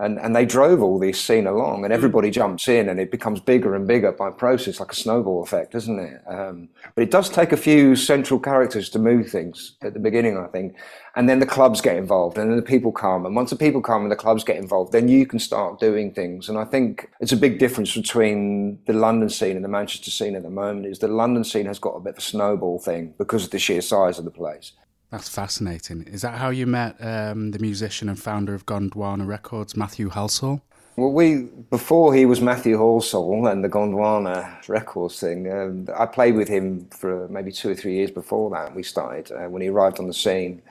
and 0.00 0.18
and 0.18 0.34
they 0.34 0.44
drove 0.44 0.82
all 0.82 0.98
this 0.98 1.20
scene 1.20 1.46
along, 1.46 1.84
and 1.84 1.92
everybody 1.92 2.30
jumps 2.30 2.68
in, 2.68 2.88
and 2.88 2.98
it 2.98 3.10
becomes 3.10 3.40
bigger 3.40 3.74
and 3.74 3.86
bigger 3.86 4.12
by 4.12 4.30
process, 4.30 4.80
like 4.80 4.92
a 4.92 4.96
snowball 4.96 5.42
effect, 5.42 5.72
doesn't 5.72 5.98
it? 5.98 6.22
Um, 6.26 6.68
but 6.94 7.02
it 7.02 7.10
does 7.10 7.28
take 7.28 7.52
a 7.52 7.56
few 7.56 7.94
central 7.94 8.40
characters 8.40 8.88
to 8.90 8.98
move 8.98 9.28
things 9.28 9.76
at 9.82 9.94
the 9.94 10.00
beginning, 10.00 10.38
I 10.38 10.46
think, 10.46 10.76
and 11.16 11.28
then 11.28 11.38
the 11.38 11.46
clubs 11.46 11.80
get 11.80 11.96
involved, 11.96 12.38
and 12.38 12.50
then 12.50 12.56
the 12.56 12.62
people 12.62 12.92
come, 12.92 13.26
and 13.26 13.36
once 13.36 13.50
the 13.50 13.56
people 13.56 13.82
come 13.82 14.02
and 14.02 14.10
the 14.10 14.16
clubs 14.16 14.42
get 14.42 14.56
involved, 14.56 14.92
then 14.92 15.08
you 15.08 15.26
can 15.26 15.38
start 15.38 15.78
doing 15.78 16.12
things. 16.12 16.48
And 16.48 16.56
I 16.56 16.64
think 16.64 17.10
it's 17.20 17.32
a 17.32 17.36
big 17.36 17.58
difference 17.58 17.94
between 17.94 18.78
the 18.86 18.94
London 18.94 19.28
scene 19.28 19.56
and 19.56 19.64
the 19.64 19.68
Manchester 19.68 20.10
scene 20.10 20.34
at 20.34 20.42
the 20.42 20.50
moment. 20.50 20.86
Is 20.86 20.98
the 20.98 21.08
London 21.08 21.44
scene 21.44 21.66
has 21.66 21.78
got 21.78 21.90
a 21.90 22.00
bit 22.00 22.14
of 22.14 22.18
a 22.18 22.22
snowball 22.22 22.78
thing 22.78 23.14
because 23.18 23.44
of 23.44 23.50
the 23.50 23.58
sheer 23.58 23.82
size 23.82 24.18
of 24.18 24.24
the 24.24 24.30
place. 24.30 24.72
That's 25.10 25.28
fascinating. 25.28 26.04
Is 26.04 26.22
that 26.22 26.38
how 26.38 26.50
you 26.50 26.66
met 26.66 26.96
um, 27.00 27.50
the 27.50 27.58
musician 27.58 28.08
and 28.08 28.18
founder 28.18 28.54
of 28.54 28.64
Gondwana 28.64 29.26
Records, 29.26 29.76
Matthew 29.76 30.08
Halsall? 30.10 30.60
Well, 30.96 31.12
we 31.12 31.48
before 31.70 32.14
he 32.14 32.26
was 32.26 32.40
Matthew 32.40 32.76
Halsall 32.76 33.50
and 33.50 33.64
the 33.64 33.68
Gondwana 33.68 34.68
Records 34.68 35.18
thing, 35.18 35.50
um, 35.50 35.88
I 35.96 36.06
played 36.06 36.36
with 36.36 36.48
him 36.48 36.86
for 36.90 37.26
maybe 37.28 37.50
two 37.50 37.70
or 37.70 37.74
three 37.74 37.94
years 37.94 38.10
before 38.10 38.50
that. 38.50 38.74
We 38.74 38.82
started 38.82 39.32
uh, 39.32 39.48
when 39.48 39.62
he 39.62 39.68
arrived 39.68 39.98
on 39.98 40.06
the 40.06 40.14
scene. 40.14 40.62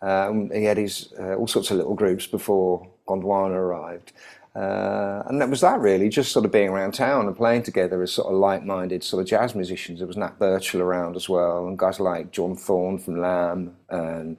Um, 0.00 0.50
he 0.50 0.64
had 0.64 0.76
his 0.76 1.12
uh, 1.18 1.34
all 1.34 1.48
sorts 1.48 1.70
of 1.70 1.76
little 1.76 1.94
groups 1.94 2.26
before 2.26 2.86
Gondwana 3.06 3.54
arrived, 3.54 4.12
uh, 4.54 5.22
and 5.26 5.40
that 5.40 5.48
was 5.48 5.60
that 5.60 5.78
really, 5.80 6.08
just 6.08 6.32
sort 6.32 6.44
of 6.44 6.52
being 6.52 6.68
around 6.68 6.92
town 6.92 7.26
and 7.26 7.36
playing 7.36 7.62
together 7.62 8.02
as 8.02 8.12
sort 8.12 8.32
of 8.32 8.38
like-minded 8.38 9.04
sort 9.04 9.22
of 9.22 9.28
jazz 9.28 9.54
musicians. 9.54 10.00
There 10.00 10.06
was 10.06 10.16
Nat 10.16 10.38
Birchall 10.38 10.80
around 10.80 11.16
as 11.16 11.28
well, 11.28 11.68
and 11.68 11.78
guys 11.78 12.00
like 12.00 12.32
John 12.32 12.56
Thorne 12.56 12.98
from 12.98 13.20
Lamb, 13.20 13.76
and 13.88 14.36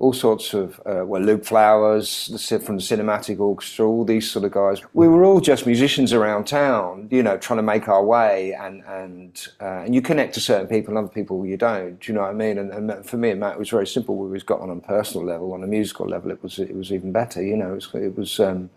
all 0.00 0.12
sorts 0.12 0.52
of 0.52 0.80
uh, 0.84 1.04
well, 1.06 1.22
Luke 1.22 1.44
Flowers 1.44 2.26
from 2.26 2.76
the 2.76 2.82
Cinematic 2.82 3.38
Orchestra, 3.38 3.86
all 3.86 4.04
these 4.04 4.30
sort 4.30 4.44
of 4.44 4.52
guys. 4.52 4.82
We 4.92 5.08
were 5.08 5.24
all 5.24 5.40
just 5.40 5.66
musicians 5.66 6.12
around 6.12 6.46
town, 6.46 7.08
you 7.10 7.22
know, 7.22 7.38
trying 7.38 7.58
to 7.58 7.62
make 7.62 7.88
our 7.88 8.04
way, 8.04 8.52
and 8.54 8.82
and 8.86 9.48
uh, 9.60 9.84
and 9.84 9.94
you 9.94 10.02
connect 10.02 10.34
to 10.34 10.40
certain 10.40 10.66
people, 10.66 10.90
and 10.90 10.98
other 10.98 11.14
people 11.14 11.46
you 11.46 11.56
don't. 11.56 12.00
Do 12.00 12.12
you 12.12 12.14
know 12.14 12.22
what 12.22 12.30
I 12.30 12.34
mean? 12.34 12.58
And, 12.58 12.70
and 12.72 13.06
for 13.06 13.16
me 13.16 13.30
and 13.30 13.40
Matt, 13.40 13.54
it 13.54 13.58
was 13.58 13.70
very 13.70 13.86
simple. 13.86 14.16
We 14.16 14.36
just 14.36 14.46
got 14.46 14.60
on 14.60 14.68
on 14.68 14.78
a 14.78 14.80
personal 14.80 15.26
level, 15.26 15.52
on 15.52 15.62
a 15.62 15.66
musical 15.66 16.06
level, 16.06 16.30
it 16.30 16.42
was 16.42 16.58
it 16.58 16.74
was 16.74 16.92
even 16.92 17.12
better. 17.12 17.42
You 17.42 17.56
know, 17.56 17.72
it 17.72 17.74
was. 17.74 17.88
It 17.94 18.18
was 18.18 18.40
um, 18.40 18.70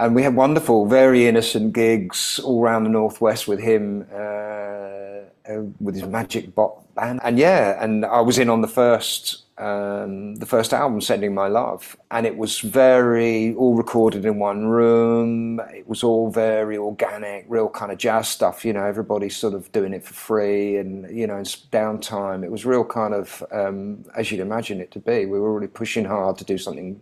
and 0.00 0.14
we 0.14 0.22
had 0.22 0.34
wonderful, 0.34 0.86
very 0.86 1.26
innocent 1.26 1.74
gigs 1.74 2.40
all 2.40 2.62
around 2.62 2.84
the 2.84 2.90
northwest 2.90 3.46
with 3.46 3.60
him, 3.60 4.06
uh, 4.10 4.16
uh, 4.16 5.62
with 5.78 5.94
his 5.94 6.04
Magic 6.04 6.54
Bot 6.54 6.94
band, 6.94 7.20
and 7.22 7.38
yeah, 7.38 7.82
and 7.84 8.06
I 8.06 8.22
was 8.22 8.38
in 8.38 8.48
on 8.48 8.62
the 8.62 8.68
first, 8.68 9.42
um, 9.58 10.36
the 10.36 10.46
first 10.46 10.72
album, 10.72 11.02
Sending 11.02 11.34
My 11.34 11.48
Love, 11.48 11.98
and 12.10 12.26
it 12.26 12.38
was 12.38 12.60
very 12.60 13.54
all 13.56 13.74
recorded 13.74 14.24
in 14.24 14.38
one 14.38 14.68
room. 14.68 15.60
It 15.74 15.86
was 15.86 16.02
all 16.02 16.30
very 16.30 16.78
organic, 16.78 17.44
real 17.46 17.68
kind 17.68 17.92
of 17.92 17.98
jazz 17.98 18.26
stuff. 18.26 18.64
You 18.64 18.72
know, 18.72 18.84
everybody's 18.84 19.36
sort 19.36 19.52
of 19.52 19.70
doing 19.70 19.92
it 19.92 20.02
for 20.02 20.14
free, 20.14 20.78
and 20.78 21.14
you 21.14 21.26
know, 21.26 21.36
in 21.36 21.44
downtime, 21.44 22.42
it 22.42 22.50
was 22.50 22.64
real 22.64 22.86
kind 22.86 23.12
of 23.12 23.44
um, 23.52 24.06
as 24.16 24.32
you'd 24.32 24.40
imagine 24.40 24.80
it 24.80 24.90
to 24.92 24.98
be. 24.98 25.26
We 25.26 25.38
were 25.38 25.52
really 25.52 25.68
pushing 25.68 26.06
hard 26.06 26.38
to 26.38 26.44
do 26.44 26.56
something 26.56 26.98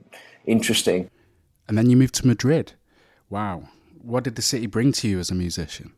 interesting. 0.46 1.08
And 1.68 1.78
then 1.78 1.90
you 1.90 1.96
moved 1.96 2.14
to 2.14 2.26
Madrid. 2.26 2.72
Wow. 3.30 3.68
What 4.02 4.24
did 4.24 4.36
the 4.36 4.42
city 4.42 4.66
bring 4.66 4.92
to 4.92 5.08
you 5.08 5.18
as 5.18 5.30
a 5.30 5.34
musician? 5.34 5.92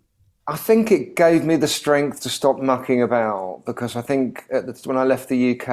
I 0.46 0.56
think 0.56 0.90
it 0.90 1.14
gave 1.14 1.44
me 1.44 1.54
the 1.54 1.68
strength 1.68 2.22
to 2.22 2.28
stop 2.28 2.58
mucking 2.58 3.02
about 3.02 3.62
because 3.66 3.94
I 3.94 4.02
think 4.02 4.48
the, 4.48 4.76
when 4.84 4.96
I 4.96 5.04
left 5.04 5.28
the 5.28 5.52
UK, 5.52 5.68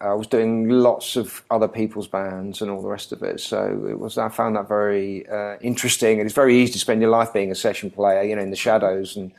I 0.00 0.14
was 0.14 0.28
doing 0.28 0.68
lots 0.68 1.16
of 1.16 1.42
other 1.50 1.66
people's 1.66 2.06
bands 2.06 2.62
and 2.62 2.70
all 2.70 2.80
the 2.80 2.88
rest 2.88 3.10
of 3.10 3.24
it. 3.24 3.40
So 3.40 3.86
it 3.88 3.98
was 3.98 4.16
I 4.16 4.28
found 4.28 4.54
that 4.54 4.68
very 4.68 5.26
uh, 5.28 5.56
interesting, 5.62 6.20
and 6.20 6.26
it's 6.26 6.34
very 6.34 6.56
easy 6.56 6.74
to 6.74 6.78
spend 6.78 7.00
your 7.00 7.10
life 7.10 7.32
being 7.32 7.50
a 7.50 7.56
session 7.56 7.90
player, 7.90 8.22
you 8.22 8.36
know, 8.36 8.42
in 8.42 8.50
the 8.50 8.56
shadows 8.56 9.16
and 9.16 9.32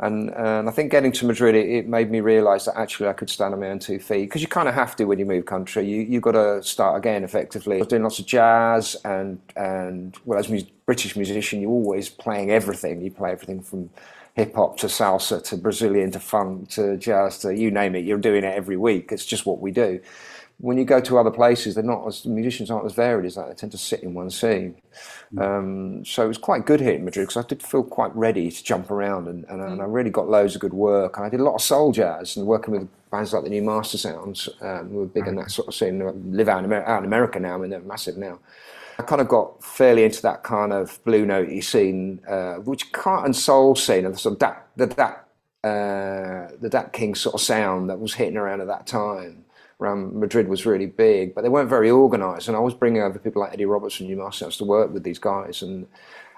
and, 0.00 0.30
and 0.30 0.68
I 0.68 0.72
think 0.72 0.92
getting 0.92 1.10
to 1.12 1.26
Madrid, 1.26 1.56
it, 1.56 1.68
it 1.68 1.88
made 1.88 2.10
me 2.10 2.20
realise 2.20 2.66
that 2.66 2.78
actually 2.78 3.08
I 3.08 3.12
could 3.12 3.28
stand 3.28 3.52
on 3.52 3.60
my 3.60 3.68
own 3.68 3.80
two 3.80 3.98
feet 3.98 4.26
because 4.26 4.40
you 4.40 4.46
kind 4.46 4.68
of 4.68 4.74
have 4.74 4.94
to 4.96 5.04
when 5.04 5.18
you 5.18 5.26
move 5.26 5.46
country. 5.46 5.88
You 5.88 6.02
you've 6.02 6.22
got 6.22 6.32
to 6.32 6.62
start 6.62 6.96
again 6.96 7.24
effectively. 7.24 7.76
I 7.76 7.78
was 7.80 7.88
doing 7.88 8.04
lots 8.04 8.20
of 8.20 8.26
jazz 8.26 8.96
and 9.04 9.40
and 9.56 10.16
well, 10.24 10.38
as 10.38 10.50
a 10.50 10.64
British 10.86 11.16
musician, 11.16 11.60
you're 11.60 11.70
always 11.70 12.08
playing 12.08 12.52
everything. 12.52 13.02
You 13.02 13.10
play 13.10 13.32
everything 13.32 13.60
from 13.60 13.90
hip 14.34 14.54
hop 14.54 14.76
to 14.78 14.86
salsa 14.86 15.42
to 15.42 15.56
Brazilian 15.56 16.12
to 16.12 16.20
funk 16.20 16.68
to 16.70 16.96
jazz 16.96 17.38
to 17.38 17.52
you 17.52 17.72
name 17.72 17.96
it. 17.96 18.04
You're 18.04 18.18
doing 18.18 18.44
it 18.44 18.54
every 18.54 18.76
week. 18.76 19.10
It's 19.10 19.26
just 19.26 19.46
what 19.46 19.60
we 19.60 19.72
do 19.72 20.00
when 20.60 20.76
you 20.76 20.84
go 20.84 21.00
to 21.00 21.18
other 21.18 21.30
places, 21.30 21.74
they're 21.74 21.84
not 21.84 22.06
as 22.06 22.26
musicians 22.26 22.70
aren't 22.70 22.84
as 22.84 22.92
varied 22.92 23.26
as 23.26 23.36
that. 23.36 23.48
They 23.48 23.54
tend 23.54 23.72
to 23.72 23.78
sit 23.78 24.02
in 24.02 24.12
one 24.14 24.30
scene. 24.30 24.74
Mm. 25.34 25.42
Um, 25.42 26.04
so 26.04 26.24
it 26.24 26.28
was 26.28 26.38
quite 26.38 26.64
good 26.64 26.80
here 26.80 26.92
in 26.92 27.04
Madrid 27.04 27.28
because 27.28 27.44
I 27.44 27.46
did 27.46 27.62
feel 27.62 27.82
quite 27.82 28.14
ready 28.16 28.50
to 28.50 28.64
jump 28.64 28.90
around, 28.90 29.28
and, 29.28 29.44
and, 29.48 29.60
and, 29.60 29.82
I 29.82 29.84
really 29.84 30.10
got 30.10 30.28
loads 30.28 30.54
of 30.54 30.60
good 30.60 30.72
work. 30.72 31.16
And 31.16 31.26
I 31.26 31.28
did 31.28 31.40
a 31.40 31.42
lot 31.42 31.54
of 31.54 31.60
soul 31.60 31.92
jazz 31.92 32.36
and 32.36 32.46
working 32.46 32.72
with 32.72 32.88
bands 33.10 33.32
like 33.32 33.44
the 33.44 33.50
New 33.50 33.62
Mastersounds, 33.62 34.48
um, 34.62 34.88
who 34.88 35.02
are 35.02 35.06
big 35.06 35.26
in 35.26 35.36
that 35.36 35.50
sort 35.50 35.68
of 35.68 35.74
scene. 35.74 35.98
live 36.32 36.48
out 36.48 36.60
in, 36.60 36.64
America, 36.64 36.90
out 36.90 36.98
in 37.00 37.04
America 37.04 37.40
now, 37.40 37.54
I 37.54 37.58
mean 37.58 37.70
they're 37.70 37.80
massive 37.80 38.16
now. 38.16 38.38
I 38.98 39.02
kind 39.02 39.20
of 39.20 39.28
got 39.28 39.62
fairly 39.62 40.04
into 40.04 40.22
that 40.22 40.42
kind 40.42 40.72
of 40.72 40.98
blue 41.04 41.24
notey 41.26 41.62
scene, 41.62 42.20
uh, 42.26 42.54
which 42.54 42.90
car 42.92 43.24
and 43.24 43.36
soul 43.36 43.76
scene, 43.76 44.06
and 44.06 44.14
the 44.14 44.18
sort 44.18 44.34
of 44.34 44.38
that 44.40 44.66
the 44.76 44.86
that 44.86 45.24
uh, 45.62 46.56
the 46.60 46.68
Dap-King 46.70 47.14
sort 47.16 47.34
of 47.34 47.40
sound 47.40 47.90
that 47.90 47.98
was 47.98 48.14
hitting 48.14 48.36
around 48.36 48.60
at 48.60 48.68
that 48.68 48.86
time 48.86 49.44
around 49.80 50.14
Madrid 50.14 50.48
was 50.48 50.66
really 50.66 50.86
big, 50.86 51.34
but 51.34 51.42
they 51.42 51.48
weren't 51.48 51.68
very 51.68 51.90
organised. 51.90 52.48
And 52.48 52.56
I 52.56 52.60
was 52.60 52.74
bringing 52.74 53.02
over 53.02 53.18
people 53.18 53.42
like 53.42 53.52
Eddie 53.52 53.64
Roberts 53.64 53.96
from 53.96 54.06
New 54.06 54.16
Masters 54.16 54.56
to 54.56 54.64
work 54.64 54.92
with 54.92 55.04
these 55.04 55.18
guys, 55.18 55.62
and 55.62 55.86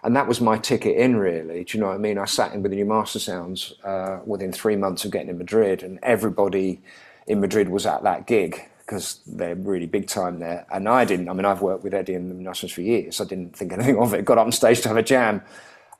and 0.03 0.17
that 0.17 0.27
was 0.27 0.41
my 0.41 0.57
ticket 0.57 0.97
in, 0.97 1.17
really. 1.17 1.65
Do 1.65 1.77
you 1.77 1.83
know 1.83 1.89
what 1.89 1.97
I 1.97 1.99
mean? 1.99 2.19
I 2.19 2.25
sat 2.25 2.55
in 2.55 2.63
with 2.63 2.71
the 2.71 2.77
New 2.77 2.87
Mastersounds 2.87 3.73
uh, 3.85 4.21
within 4.25 4.53
three 4.53 4.77
months 4.77 5.05
of 5.05 5.11
getting 5.11 5.29
in 5.29 5.39
Madrid, 5.39 5.83
and 5.83 5.99
everybody 6.03 6.81
in 7.27 7.41
Madrid 7.41 7.69
was 7.69 7.87
at 7.87 8.03
that 8.03 8.27
gig 8.27 8.63
because 8.79 9.21
they're 9.27 9.55
really 9.55 9.87
big 9.87 10.09
time 10.09 10.41
there. 10.41 10.67
And 10.73 10.89
I 10.89 11.05
didn't. 11.05 11.29
I 11.29 11.33
mean, 11.33 11.45
I've 11.45 11.63
worked 11.63 11.85
with 11.85 11.95
Eddie 11.95 12.15
and 12.15 12.31
the 12.31 12.35
Masters 12.35 12.73
for 12.73 12.81
years. 12.81 13.21
I 13.21 13.25
didn't 13.25 13.57
think 13.57 13.73
anything 13.75 13.99
of 13.99 14.15
it. 14.15 14.25
Got 14.25 14.39
up 14.39 14.47
on 14.47 14.53
stage 14.53 14.81
to 14.83 14.89
have 14.89 14.97
a 14.97 15.03
jam. 15.03 15.43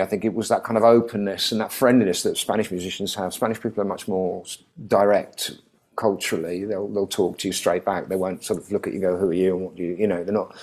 I 0.01 0.07
think 0.07 0.25
it 0.25 0.35
was 0.35 0.49
that 0.49 0.65
kind 0.65 0.79
of 0.79 0.83
openness 0.83 1.53
and 1.53 1.61
that 1.61 1.73
friendliness 1.73 2.23
that 2.23 2.39
Spanish 2.39 2.71
musicians 2.71 3.15
have. 3.17 3.35
Spanish 3.35 3.61
people 3.61 3.83
are 3.83 3.87
much 3.87 4.09
more 4.09 4.45
direct 4.89 5.53
culturally, 5.97 6.65
they'll 6.65 6.89
they'll 6.89 7.07
talk 7.07 7.39
to 7.39 7.49
you 7.49 7.53
straight 7.53 7.85
back. 7.85 8.09
They 8.09 8.17
won't 8.17 8.45
sort 8.45 8.61
of 8.61 8.71
look 8.73 8.87
at 8.87 8.95
you, 8.95 9.01
go, 9.01 9.17
"Who 9.17 9.31
are 9.31 9.33
you?" 9.33 9.57
and 9.57 9.65
what 9.65 9.77
do 9.77 9.83
you, 9.83 9.97
you 9.97 10.07
know, 10.07 10.25
they're 10.25 10.35
not. 10.35 10.57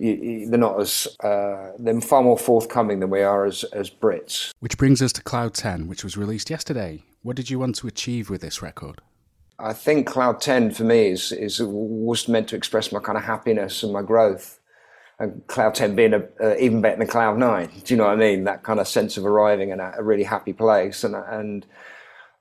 You, 0.00 0.48
they're 0.48 0.60
not 0.60 0.80
as 0.80 1.08
uh, 1.24 1.72
they're 1.76 2.00
far 2.00 2.22
more 2.22 2.38
forthcoming 2.38 3.00
than 3.00 3.10
we 3.10 3.22
are 3.22 3.44
as 3.44 3.64
as 3.64 3.90
Brits. 3.90 4.52
Which 4.60 4.78
brings 4.78 5.02
us 5.02 5.12
to 5.14 5.22
Cloud 5.22 5.54
Ten, 5.54 5.88
which 5.88 6.04
was 6.04 6.16
released 6.16 6.50
yesterday. 6.50 7.02
What 7.22 7.34
did 7.34 7.50
you 7.50 7.58
want 7.58 7.74
to 7.76 7.88
achieve 7.88 8.30
with 8.30 8.40
this 8.40 8.62
record? 8.62 9.00
I 9.58 9.72
think 9.72 10.06
Cloud 10.06 10.40
Ten 10.40 10.70
for 10.70 10.84
me 10.84 11.08
is 11.08 11.32
is 11.32 11.60
was 11.60 12.28
meant 12.28 12.48
to 12.50 12.56
express 12.56 12.92
my 12.92 13.00
kind 13.00 13.18
of 13.18 13.24
happiness 13.24 13.82
and 13.82 13.92
my 13.92 14.02
growth. 14.02 14.60
And 15.18 15.44
Cloud 15.48 15.74
Ten 15.74 15.96
being 15.96 16.14
a, 16.14 16.22
uh, 16.40 16.54
even 16.60 16.80
better 16.80 16.98
than 16.98 17.08
Cloud 17.08 17.38
Nine. 17.38 17.68
Do 17.82 17.92
you 17.92 17.98
know 17.98 18.04
what 18.04 18.12
I 18.12 18.16
mean? 18.16 18.44
That 18.44 18.62
kind 18.62 18.78
of 18.78 18.86
sense 18.86 19.16
of 19.16 19.26
arriving 19.26 19.70
in 19.70 19.80
a, 19.80 19.94
a 19.98 20.02
really 20.04 20.22
happy 20.22 20.52
place 20.52 21.02
and 21.02 21.16
and 21.16 21.66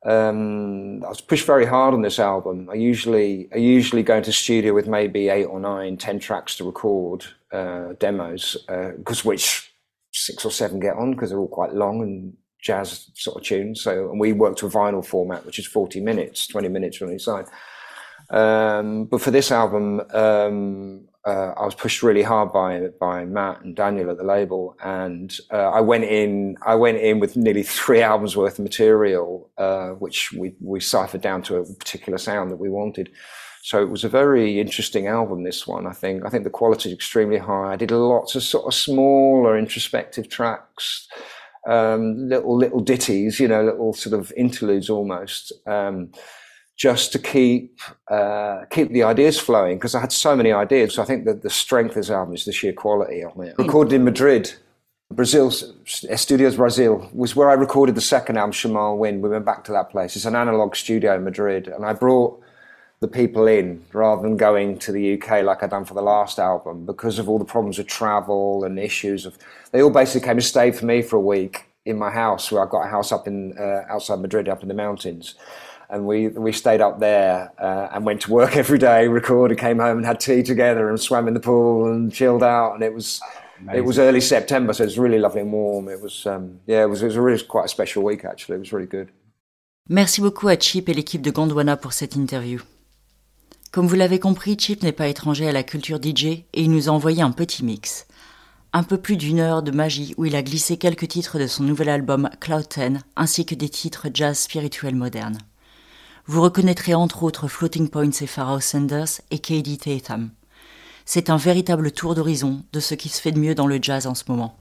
um, 0.07 1.03
I 1.03 1.09
was 1.09 1.21
pushed 1.21 1.45
very 1.45 1.65
hard 1.65 1.93
on 1.93 2.01
this 2.01 2.17
album. 2.17 2.69
I 2.71 2.75
usually 2.75 3.49
I 3.53 3.57
usually 3.57 4.03
go 4.03 4.15
into 4.15 4.31
studio 4.31 4.73
with 4.73 4.87
maybe 4.87 5.27
eight 5.29 5.45
or 5.45 5.59
nine, 5.59 5.97
ten 5.97 6.17
tracks 6.19 6.55
to 6.57 6.63
record 6.63 7.25
uh, 7.51 7.93
demos, 7.99 8.55
because 8.67 9.25
uh, 9.25 9.29
which 9.29 9.73
six 10.13 10.45
or 10.45 10.51
seven 10.51 10.79
get 10.79 10.95
on 10.95 11.11
because 11.11 11.29
they're 11.29 11.39
all 11.39 11.47
quite 11.47 11.73
long 11.73 12.01
and 12.01 12.33
jazz 12.61 13.11
sort 13.15 13.37
of 13.37 13.43
tunes. 13.43 13.81
So 13.81 14.09
and 14.09 14.19
we 14.19 14.31
work 14.31 14.55
to 14.57 14.69
vinyl 14.69 15.05
format, 15.05 15.45
which 15.45 15.59
is 15.59 15.67
forty 15.67 15.99
minutes, 15.99 16.47
twenty 16.47 16.69
minutes 16.69 17.01
on 17.01 17.11
each 17.11 17.23
side. 17.23 17.45
Um, 18.29 19.05
but 19.05 19.21
for 19.21 19.31
this 19.31 19.51
album, 19.51 20.01
um, 20.11 21.07
uh, 21.27 21.53
I 21.57 21.65
was 21.65 21.75
pushed 21.75 22.03
really 22.03 22.23
hard 22.23 22.53
by 22.53 22.87
by 23.01 23.25
Matt 23.25 23.61
and 23.61 23.75
Daniel 23.75 24.09
at 24.09 24.17
the 24.17 24.23
label, 24.23 24.77
and 24.81 25.37
uh, 25.51 25.71
I 25.71 25.81
went 25.81 26.05
in. 26.05 26.55
I 26.65 26.75
went 26.75 26.99
in 26.99 27.19
with 27.19 27.35
nearly 27.35 27.63
three 27.79 28.01
albums 28.01 28.37
worth 28.37 28.59
of 28.59 28.63
material, 28.63 29.49
uh, 29.57 29.89
which 29.89 30.31
we 30.31 30.55
we 30.61 30.79
ciphered 30.79 31.21
down 31.21 31.41
to 31.43 31.57
a 31.57 31.65
particular 31.65 32.17
sound 32.17 32.49
that 32.51 32.57
we 32.57 32.69
wanted. 32.69 33.09
So 33.61 33.81
it 33.81 33.89
was 33.89 34.05
a 34.05 34.09
very 34.09 34.61
interesting 34.61 35.07
album. 35.07 35.43
This 35.43 35.67
one, 35.67 35.85
I 35.85 35.91
think. 35.91 36.25
I 36.25 36.29
think 36.29 36.45
the 36.45 36.49
quality 36.49 36.89
is 36.89 36.95
extremely 36.95 37.39
high. 37.39 37.73
I 37.73 37.75
did 37.75 37.91
lots 37.91 38.35
of 38.35 38.43
sort 38.43 38.65
of 38.65 38.73
smaller 38.73 39.57
introspective 39.57 40.29
tracks, 40.29 41.09
um, 41.67 42.29
little 42.29 42.55
little 42.55 42.79
ditties, 42.79 43.37
you 43.37 43.49
know, 43.49 43.65
little 43.65 43.91
sort 43.91 44.17
of 44.17 44.31
interludes 44.37 44.89
almost. 44.89 45.51
Um, 45.65 46.11
just 46.77 47.11
to 47.11 47.19
keep 47.19 47.79
uh, 48.09 48.63
keep 48.69 48.91
the 48.91 49.03
ideas 49.03 49.39
flowing 49.39 49.77
because 49.77 49.95
I 49.95 49.99
had 49.99 50.11
so 50.11 50.35
many 50.35 50.51
ideas. 50.51 50.93
So 50.93 51.01
I 51.01 51.05
think 51.05 51.25
that 51.25 51.41
the 51.41 51.49
strength 51.49 51.91
of 51.91 51.95
this 51.95 52.11
album 52.11 52.35
is 52.35 52.45
the 52.45 52.53
sheer 52.53 52.71
quality 52.71 53.23
of 53.23 53.37
it. 53.39 53.55
Recorded 53.57 53.93
in 53.93 54.03
Madrid, 54.03 54.53
Brazil, 55.11 55.51
Studios 55.51 56.55
Brazil 56.55 57.09
was 57.11 57.35
where 57.35 57.49
I 57.49 57.53
recorded 57.53 57.95
the 57.95 58.01
second 58.01 58.37
album, 58.37 58.51
Shamal 58.51 58.97
Wind. 58.97 59.23
We 59.23 59.29
went 59.29 59.45
back 59.45 59.63
to 59.65 59.71
that 59.71 59.89
place. 59.89 60.15
It's 60.15 60.25
an 60.25 60.35
analog 60.35 60.75
studio 60.75 61.15
in 61.15 61.23
Madrid, 61.23 61.67
and 61.67 61.83
I 61.83 61.93
brought 61.93 62.41
the 62.99 63.07
people 63.07 63.47
in 63.47 63.83
rather 63.93 64.21
than 64.21 64.37
going 64.37 64.77
to 64.79 64.91
the 64.91 65.19
UK 65.19 65.43
like 65.43 65.61
I'd 65.61 65.69
done 65.69 65.85
for 65.85 65.93
the 65.93 66.01
last 66.01 66.39
album 66.39 66.85
because 66.85 67.19
of 67.19 67.29
all 67.29 67.37
the 67.37 67.45
problems 67.45 67.77
of 67.79 67.87
travel 67.87 68.63
and 68.63 68.79
issues 68.79 69.25
of. 69.25 69.37
They 69.71 69.81
all 69.81 69.91
basically 69.91 70.25
came 70.25 70.37
and 70.37 70.43
stayed 70.43 70.75
for 70.75 70.85
me 70.85 71.01
for 71.01 71.15
a 71.15 71.21
week 71.21 71.65
in 71.85 71.97
my 71.97 72.11
house 72.11 72.51
where 72.51 72.61
I 72.61 72.69
got 72.69 72.85
a 72.85 72.89
house 72.89 73.11
up 73.11 73.27
in 73.27 73.57
uh, 73.57 73.83
outside 73.89 74.19
Madrid, 74.19 74.49
up 74.49 74.61
in 74.61 74.67
the 74.67 74.73
mountains 74.73 75.35
and 75.89 76.05
we 76.05 76.27
we 76.29 76.51
stayed 76.51 76.81
up 76.81 76.99
there 76.99 77.51
uh, 77.59 77.89
and 77.93 78.05
went 78.05 78.21
to 78.21 78.31
work 78.31 78.55
every 78.63 78.77
day, 78.77 79.07
recorded, 79.07 79.57
came 79.57 79.79
home 79.79 79.97
and 79.97 80.05
had 80.05 80.19
tea 80.19 80.43
together 80.43 80.89
and 80.89 80.99
swam 80.99 81.27
in 81.27 81.33
the 81.33 81.39
pool 81.39 81.91
and 81.91 82.13
chilled 82.13 82.43
out. 82.43 82.73
And 82.73 82.83
it 82.83 82.93
was 82.93 83.21
Amazing. 83.59 83.79
it 83.79 83.85
was 83.85 83.99
early 83.99 84.21
September, 84.21 84.73
so 84.73 84.83
it 84.83 84.87
was 84.87 84.99
really 84.99 85.19
lovely 85.19 85.41
and 85.41 85.51
warm. 85.51 85.89
It 85.89 86.01
was 86.01 86.25
um, 86.25 86.59
yeah, 86.67 86.83
it 86.83 86.89
was, 86.89 87.01
it 87.01 87.07
was 87.07 87.17
really 87.17 87.43
quite 87.43 87.65
a 87.65 87.69
special 87.69 88.03
week 88.03 88.25
actually. 88.25 88.55
It 88.55 88.59
was 88.59 88.73
really 88.73 88.87
good. 88.87 89.09
Merci 89.89 90.19
beaucoup 90.19 90.49
à 90.49 90.57
Chip 90.57 90.89
et 90.89 90.93
l'équipe 90.93 91.21
de 91.21 91.31
Gondwana 91.31 91.77
pour 91.77 91.93
cette 91.93 92.17
interview. 92.17 92.59
Comme 93.71 93.87
vous 93.87 93.95
l'avez 93.95 94.19
compris, 94.19 94.57
Chip 94.57 94.83
n'est 94.83 94.91
pas 94.91 95.07
étranger 95.07 95.47
à 95.47 95.53
la 95.53 95.63
culture 95.63 95.97
DJ 96.01 96.25
et 96.25 96.45
il 96.55 96.71
nous 96.71 96.89
a 96.89 96.91
envoyé 96.91 97.21
un 97.21 97.31
petit 97.31 97.63
mix. 97.63 98.05
Un 98.73 98.83
peu 98.83 98.97
plus 98.97 99.15
d'une 99.15 99.39
heure 99.39 99.63
de 99.63 99.71
magie 99.71 100.13
où 100.17 100.25
il 100.25 100.35
a 100.35 100.43
glissé 100.43 100.75
quelques 100.77 101.07
titres 101.07 101.39
de 101.39 101.47
son 101.47 101.63
nouvel 101.63 101.87
album 101.87 102.29
Cloud 102.41 102.65
10 102.69 102.99
ainsi 103.15 103.45
que 103.45 103.55
des 103.55 103.69
titres 103.69 104.07
jazz 104.13 104.37
spirituel 104.37 104.95
moderne. 104.95 105.37
Vous 106.29 106.41
reconnaîtrez 106.41 106.93
entre 106.93 107.23
autres 107.23 107.47
Floating 107.47 107.87
Points 107.87 108.11
et 108.19 108.27
Pharaoh 108.27 108.59
Sanders 108.59 109.21
et 109.31 109.39
Katie 109.39 109.77
Tatham. 109.77 110.31
C'est 111.05 111.29
un 111.29 111.37
véritable 111.37 111.91
tour 111.91 112.15
d'horizon 112.15 112.63
de 112.73 112.81
ce 112.81 112.95
qui 112.95 113.07
se 113.07 113.21
fait 113.21 113.31
de 113.31 113.39
mieux 113.39 113.55
dans 113.55 113.65
le 113.65 113.79
jazz 113.81 114.07
en 114.07 114.13
ce 114.13 114.25
moment. 114.27 114.57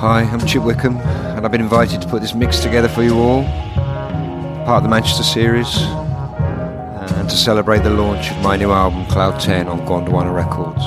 Hi, 0.00 0.22
I'm 0.22 0.40
Chip 0.46 0.62
Wickham, 0.62 0.96
and 1.36 1.44
I've 1.44 1.52
been 1.52 1.60
invited 1.60 2.00
to 2.00 2.08
put 2.08 2.22
this 2.22 2.34
mix 2.34 2.58
together 2.58 2.88
for 2.88 3.02
you 3.02 3.18
all, 3.18 3.44
part 4.64 4.78
of 4.78 4.84
the 4.84 4.88
Manchester 4.88 5.24
series. 5.24 6.05
Uh, 7.06 7.14
and 7.20 7.30
to 7.30 7.36
celebrate 7.36 7.84
the 7.84 7.90
launch 7.90 8.30
of 8.32 8.42
my 8.42 8.56
new 8.56 8.72
album 8.72 9.06
Cloud 9.06 9.40
10 9.40 9.68
on 9.68 9.78
Gondwana 9.86 10.34
Records. 10.34 10.82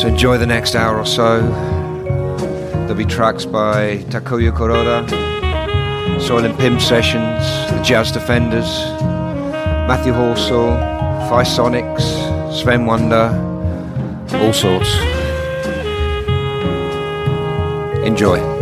So 0.00 0.08
enjoy 0.08 0.38
the 0.38 0.46
next 0.46 0.74
hour 0.74 0.98
or 0.98 1.04
so. 1.06 1.42
There'll 2.72 2.94
be 2.94 3.04
tracks 3.04 3.44
by 3.44 3.98
Takuya 4.08 4.50
Kuroda, 4.50 5.08
Soil 6.20 6.46
and 6.46 6.58
Pimp 6.58 6.80
Sessions, 6.80 7.44
The 7.70 7.82
Jazz 7.82 8.12
Defenders, 8.12 8.66
Matthew 9.86 10.14
Halsall, 10.14 10.93
Five 11.28 11.46
Sonics, 11.46 12.04
Sven 12.52 12.86
Wunder, 12.86 13.30
all 14.34 14.52
sorts. 14.52 14.94
Enjoy. 18.06 18.53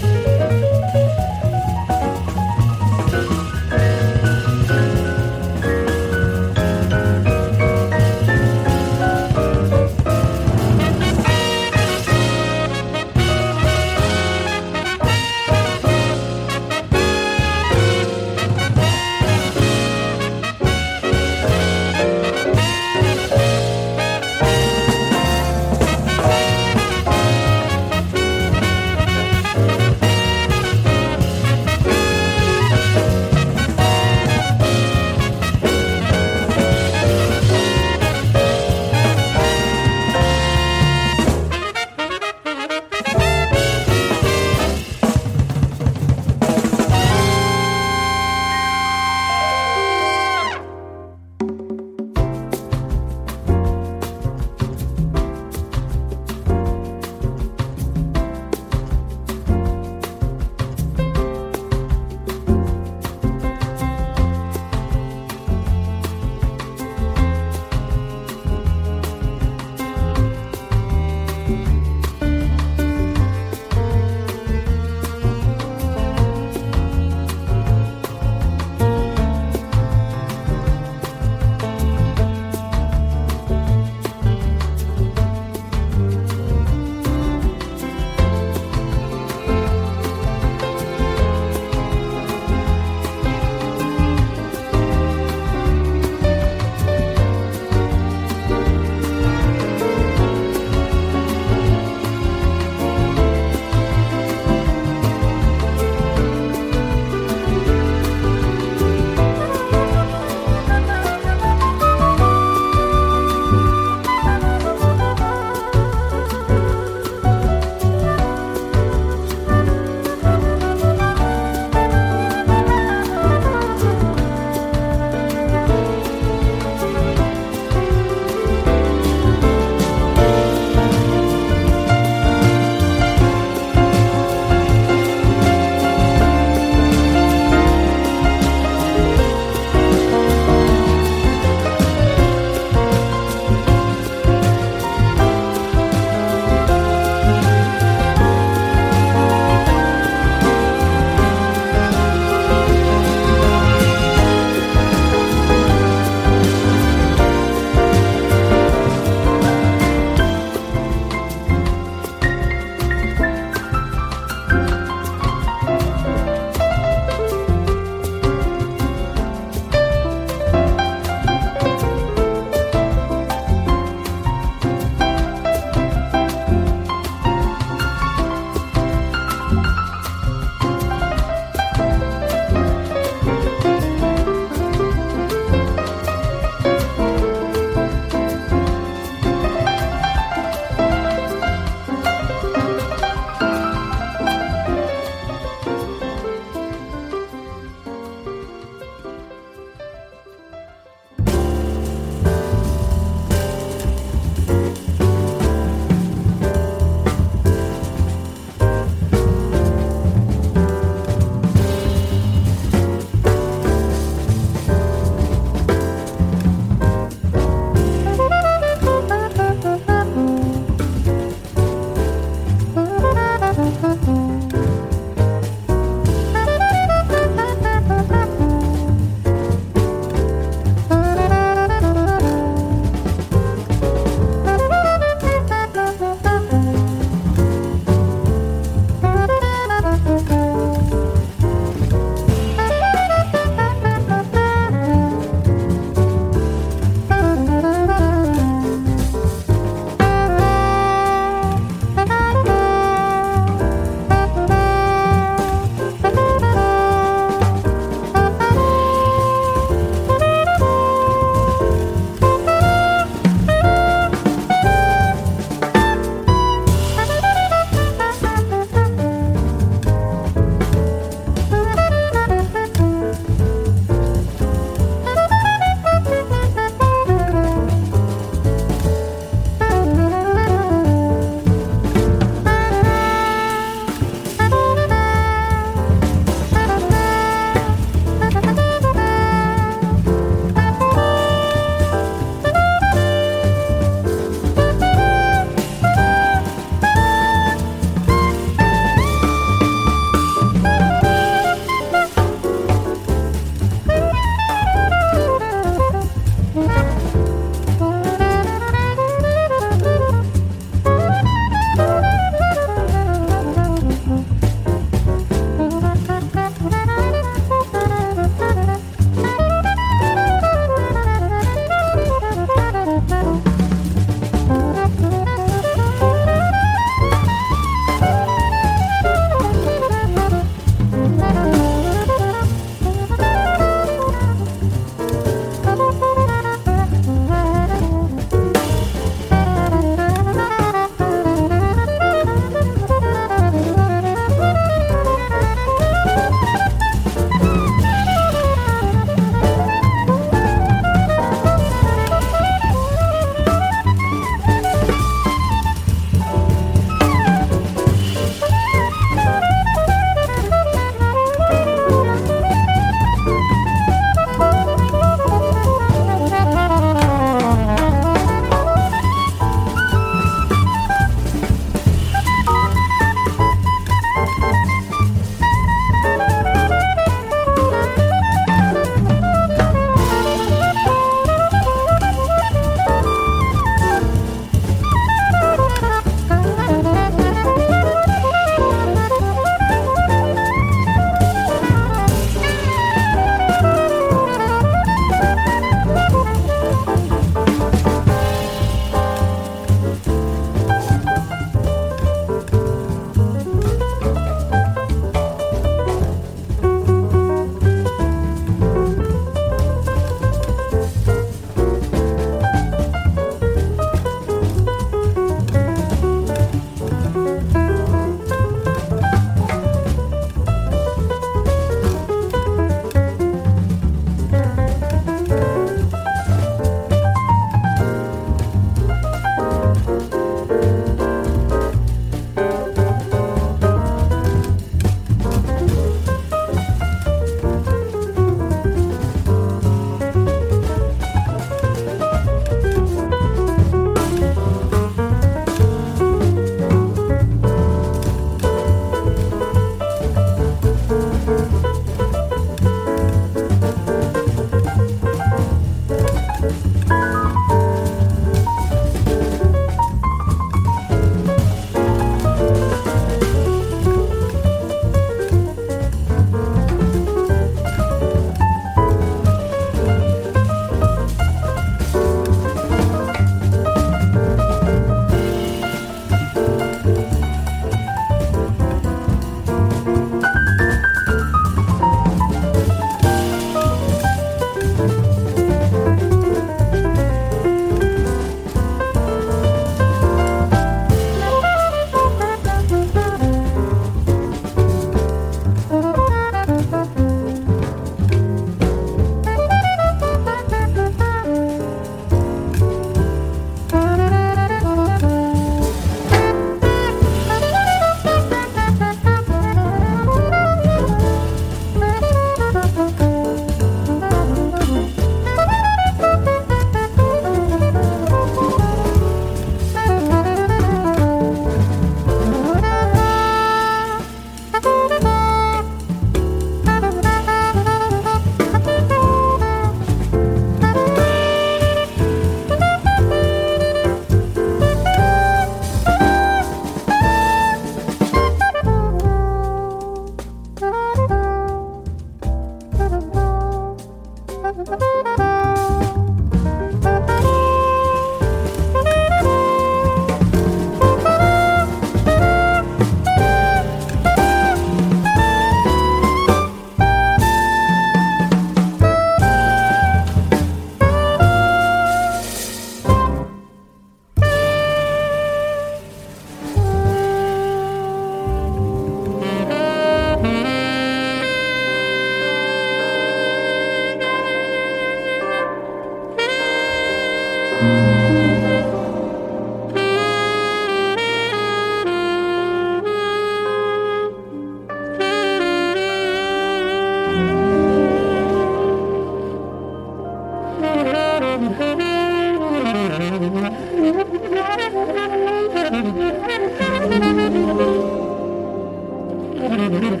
Thank 599.72 600.00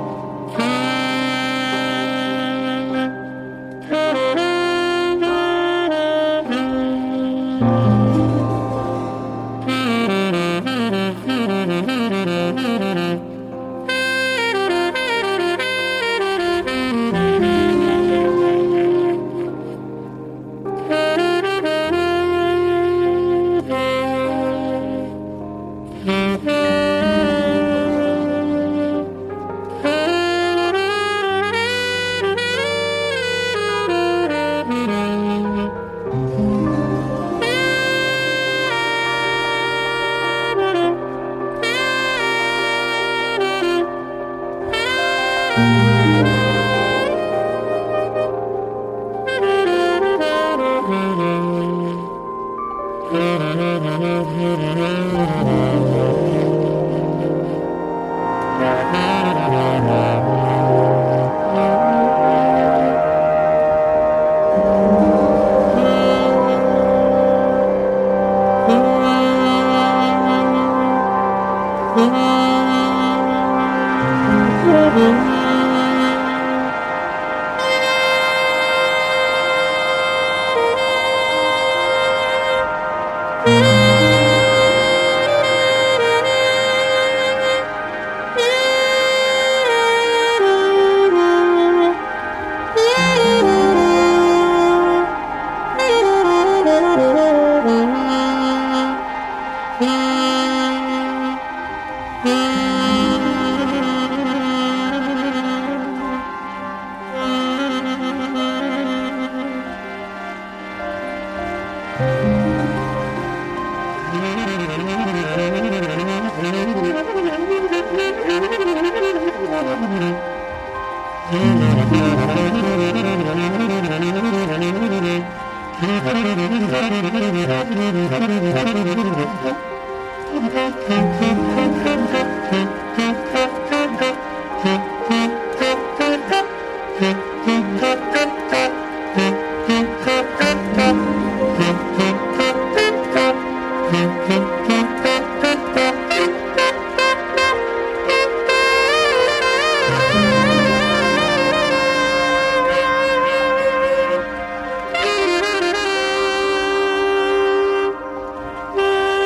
you. 0.00 0.11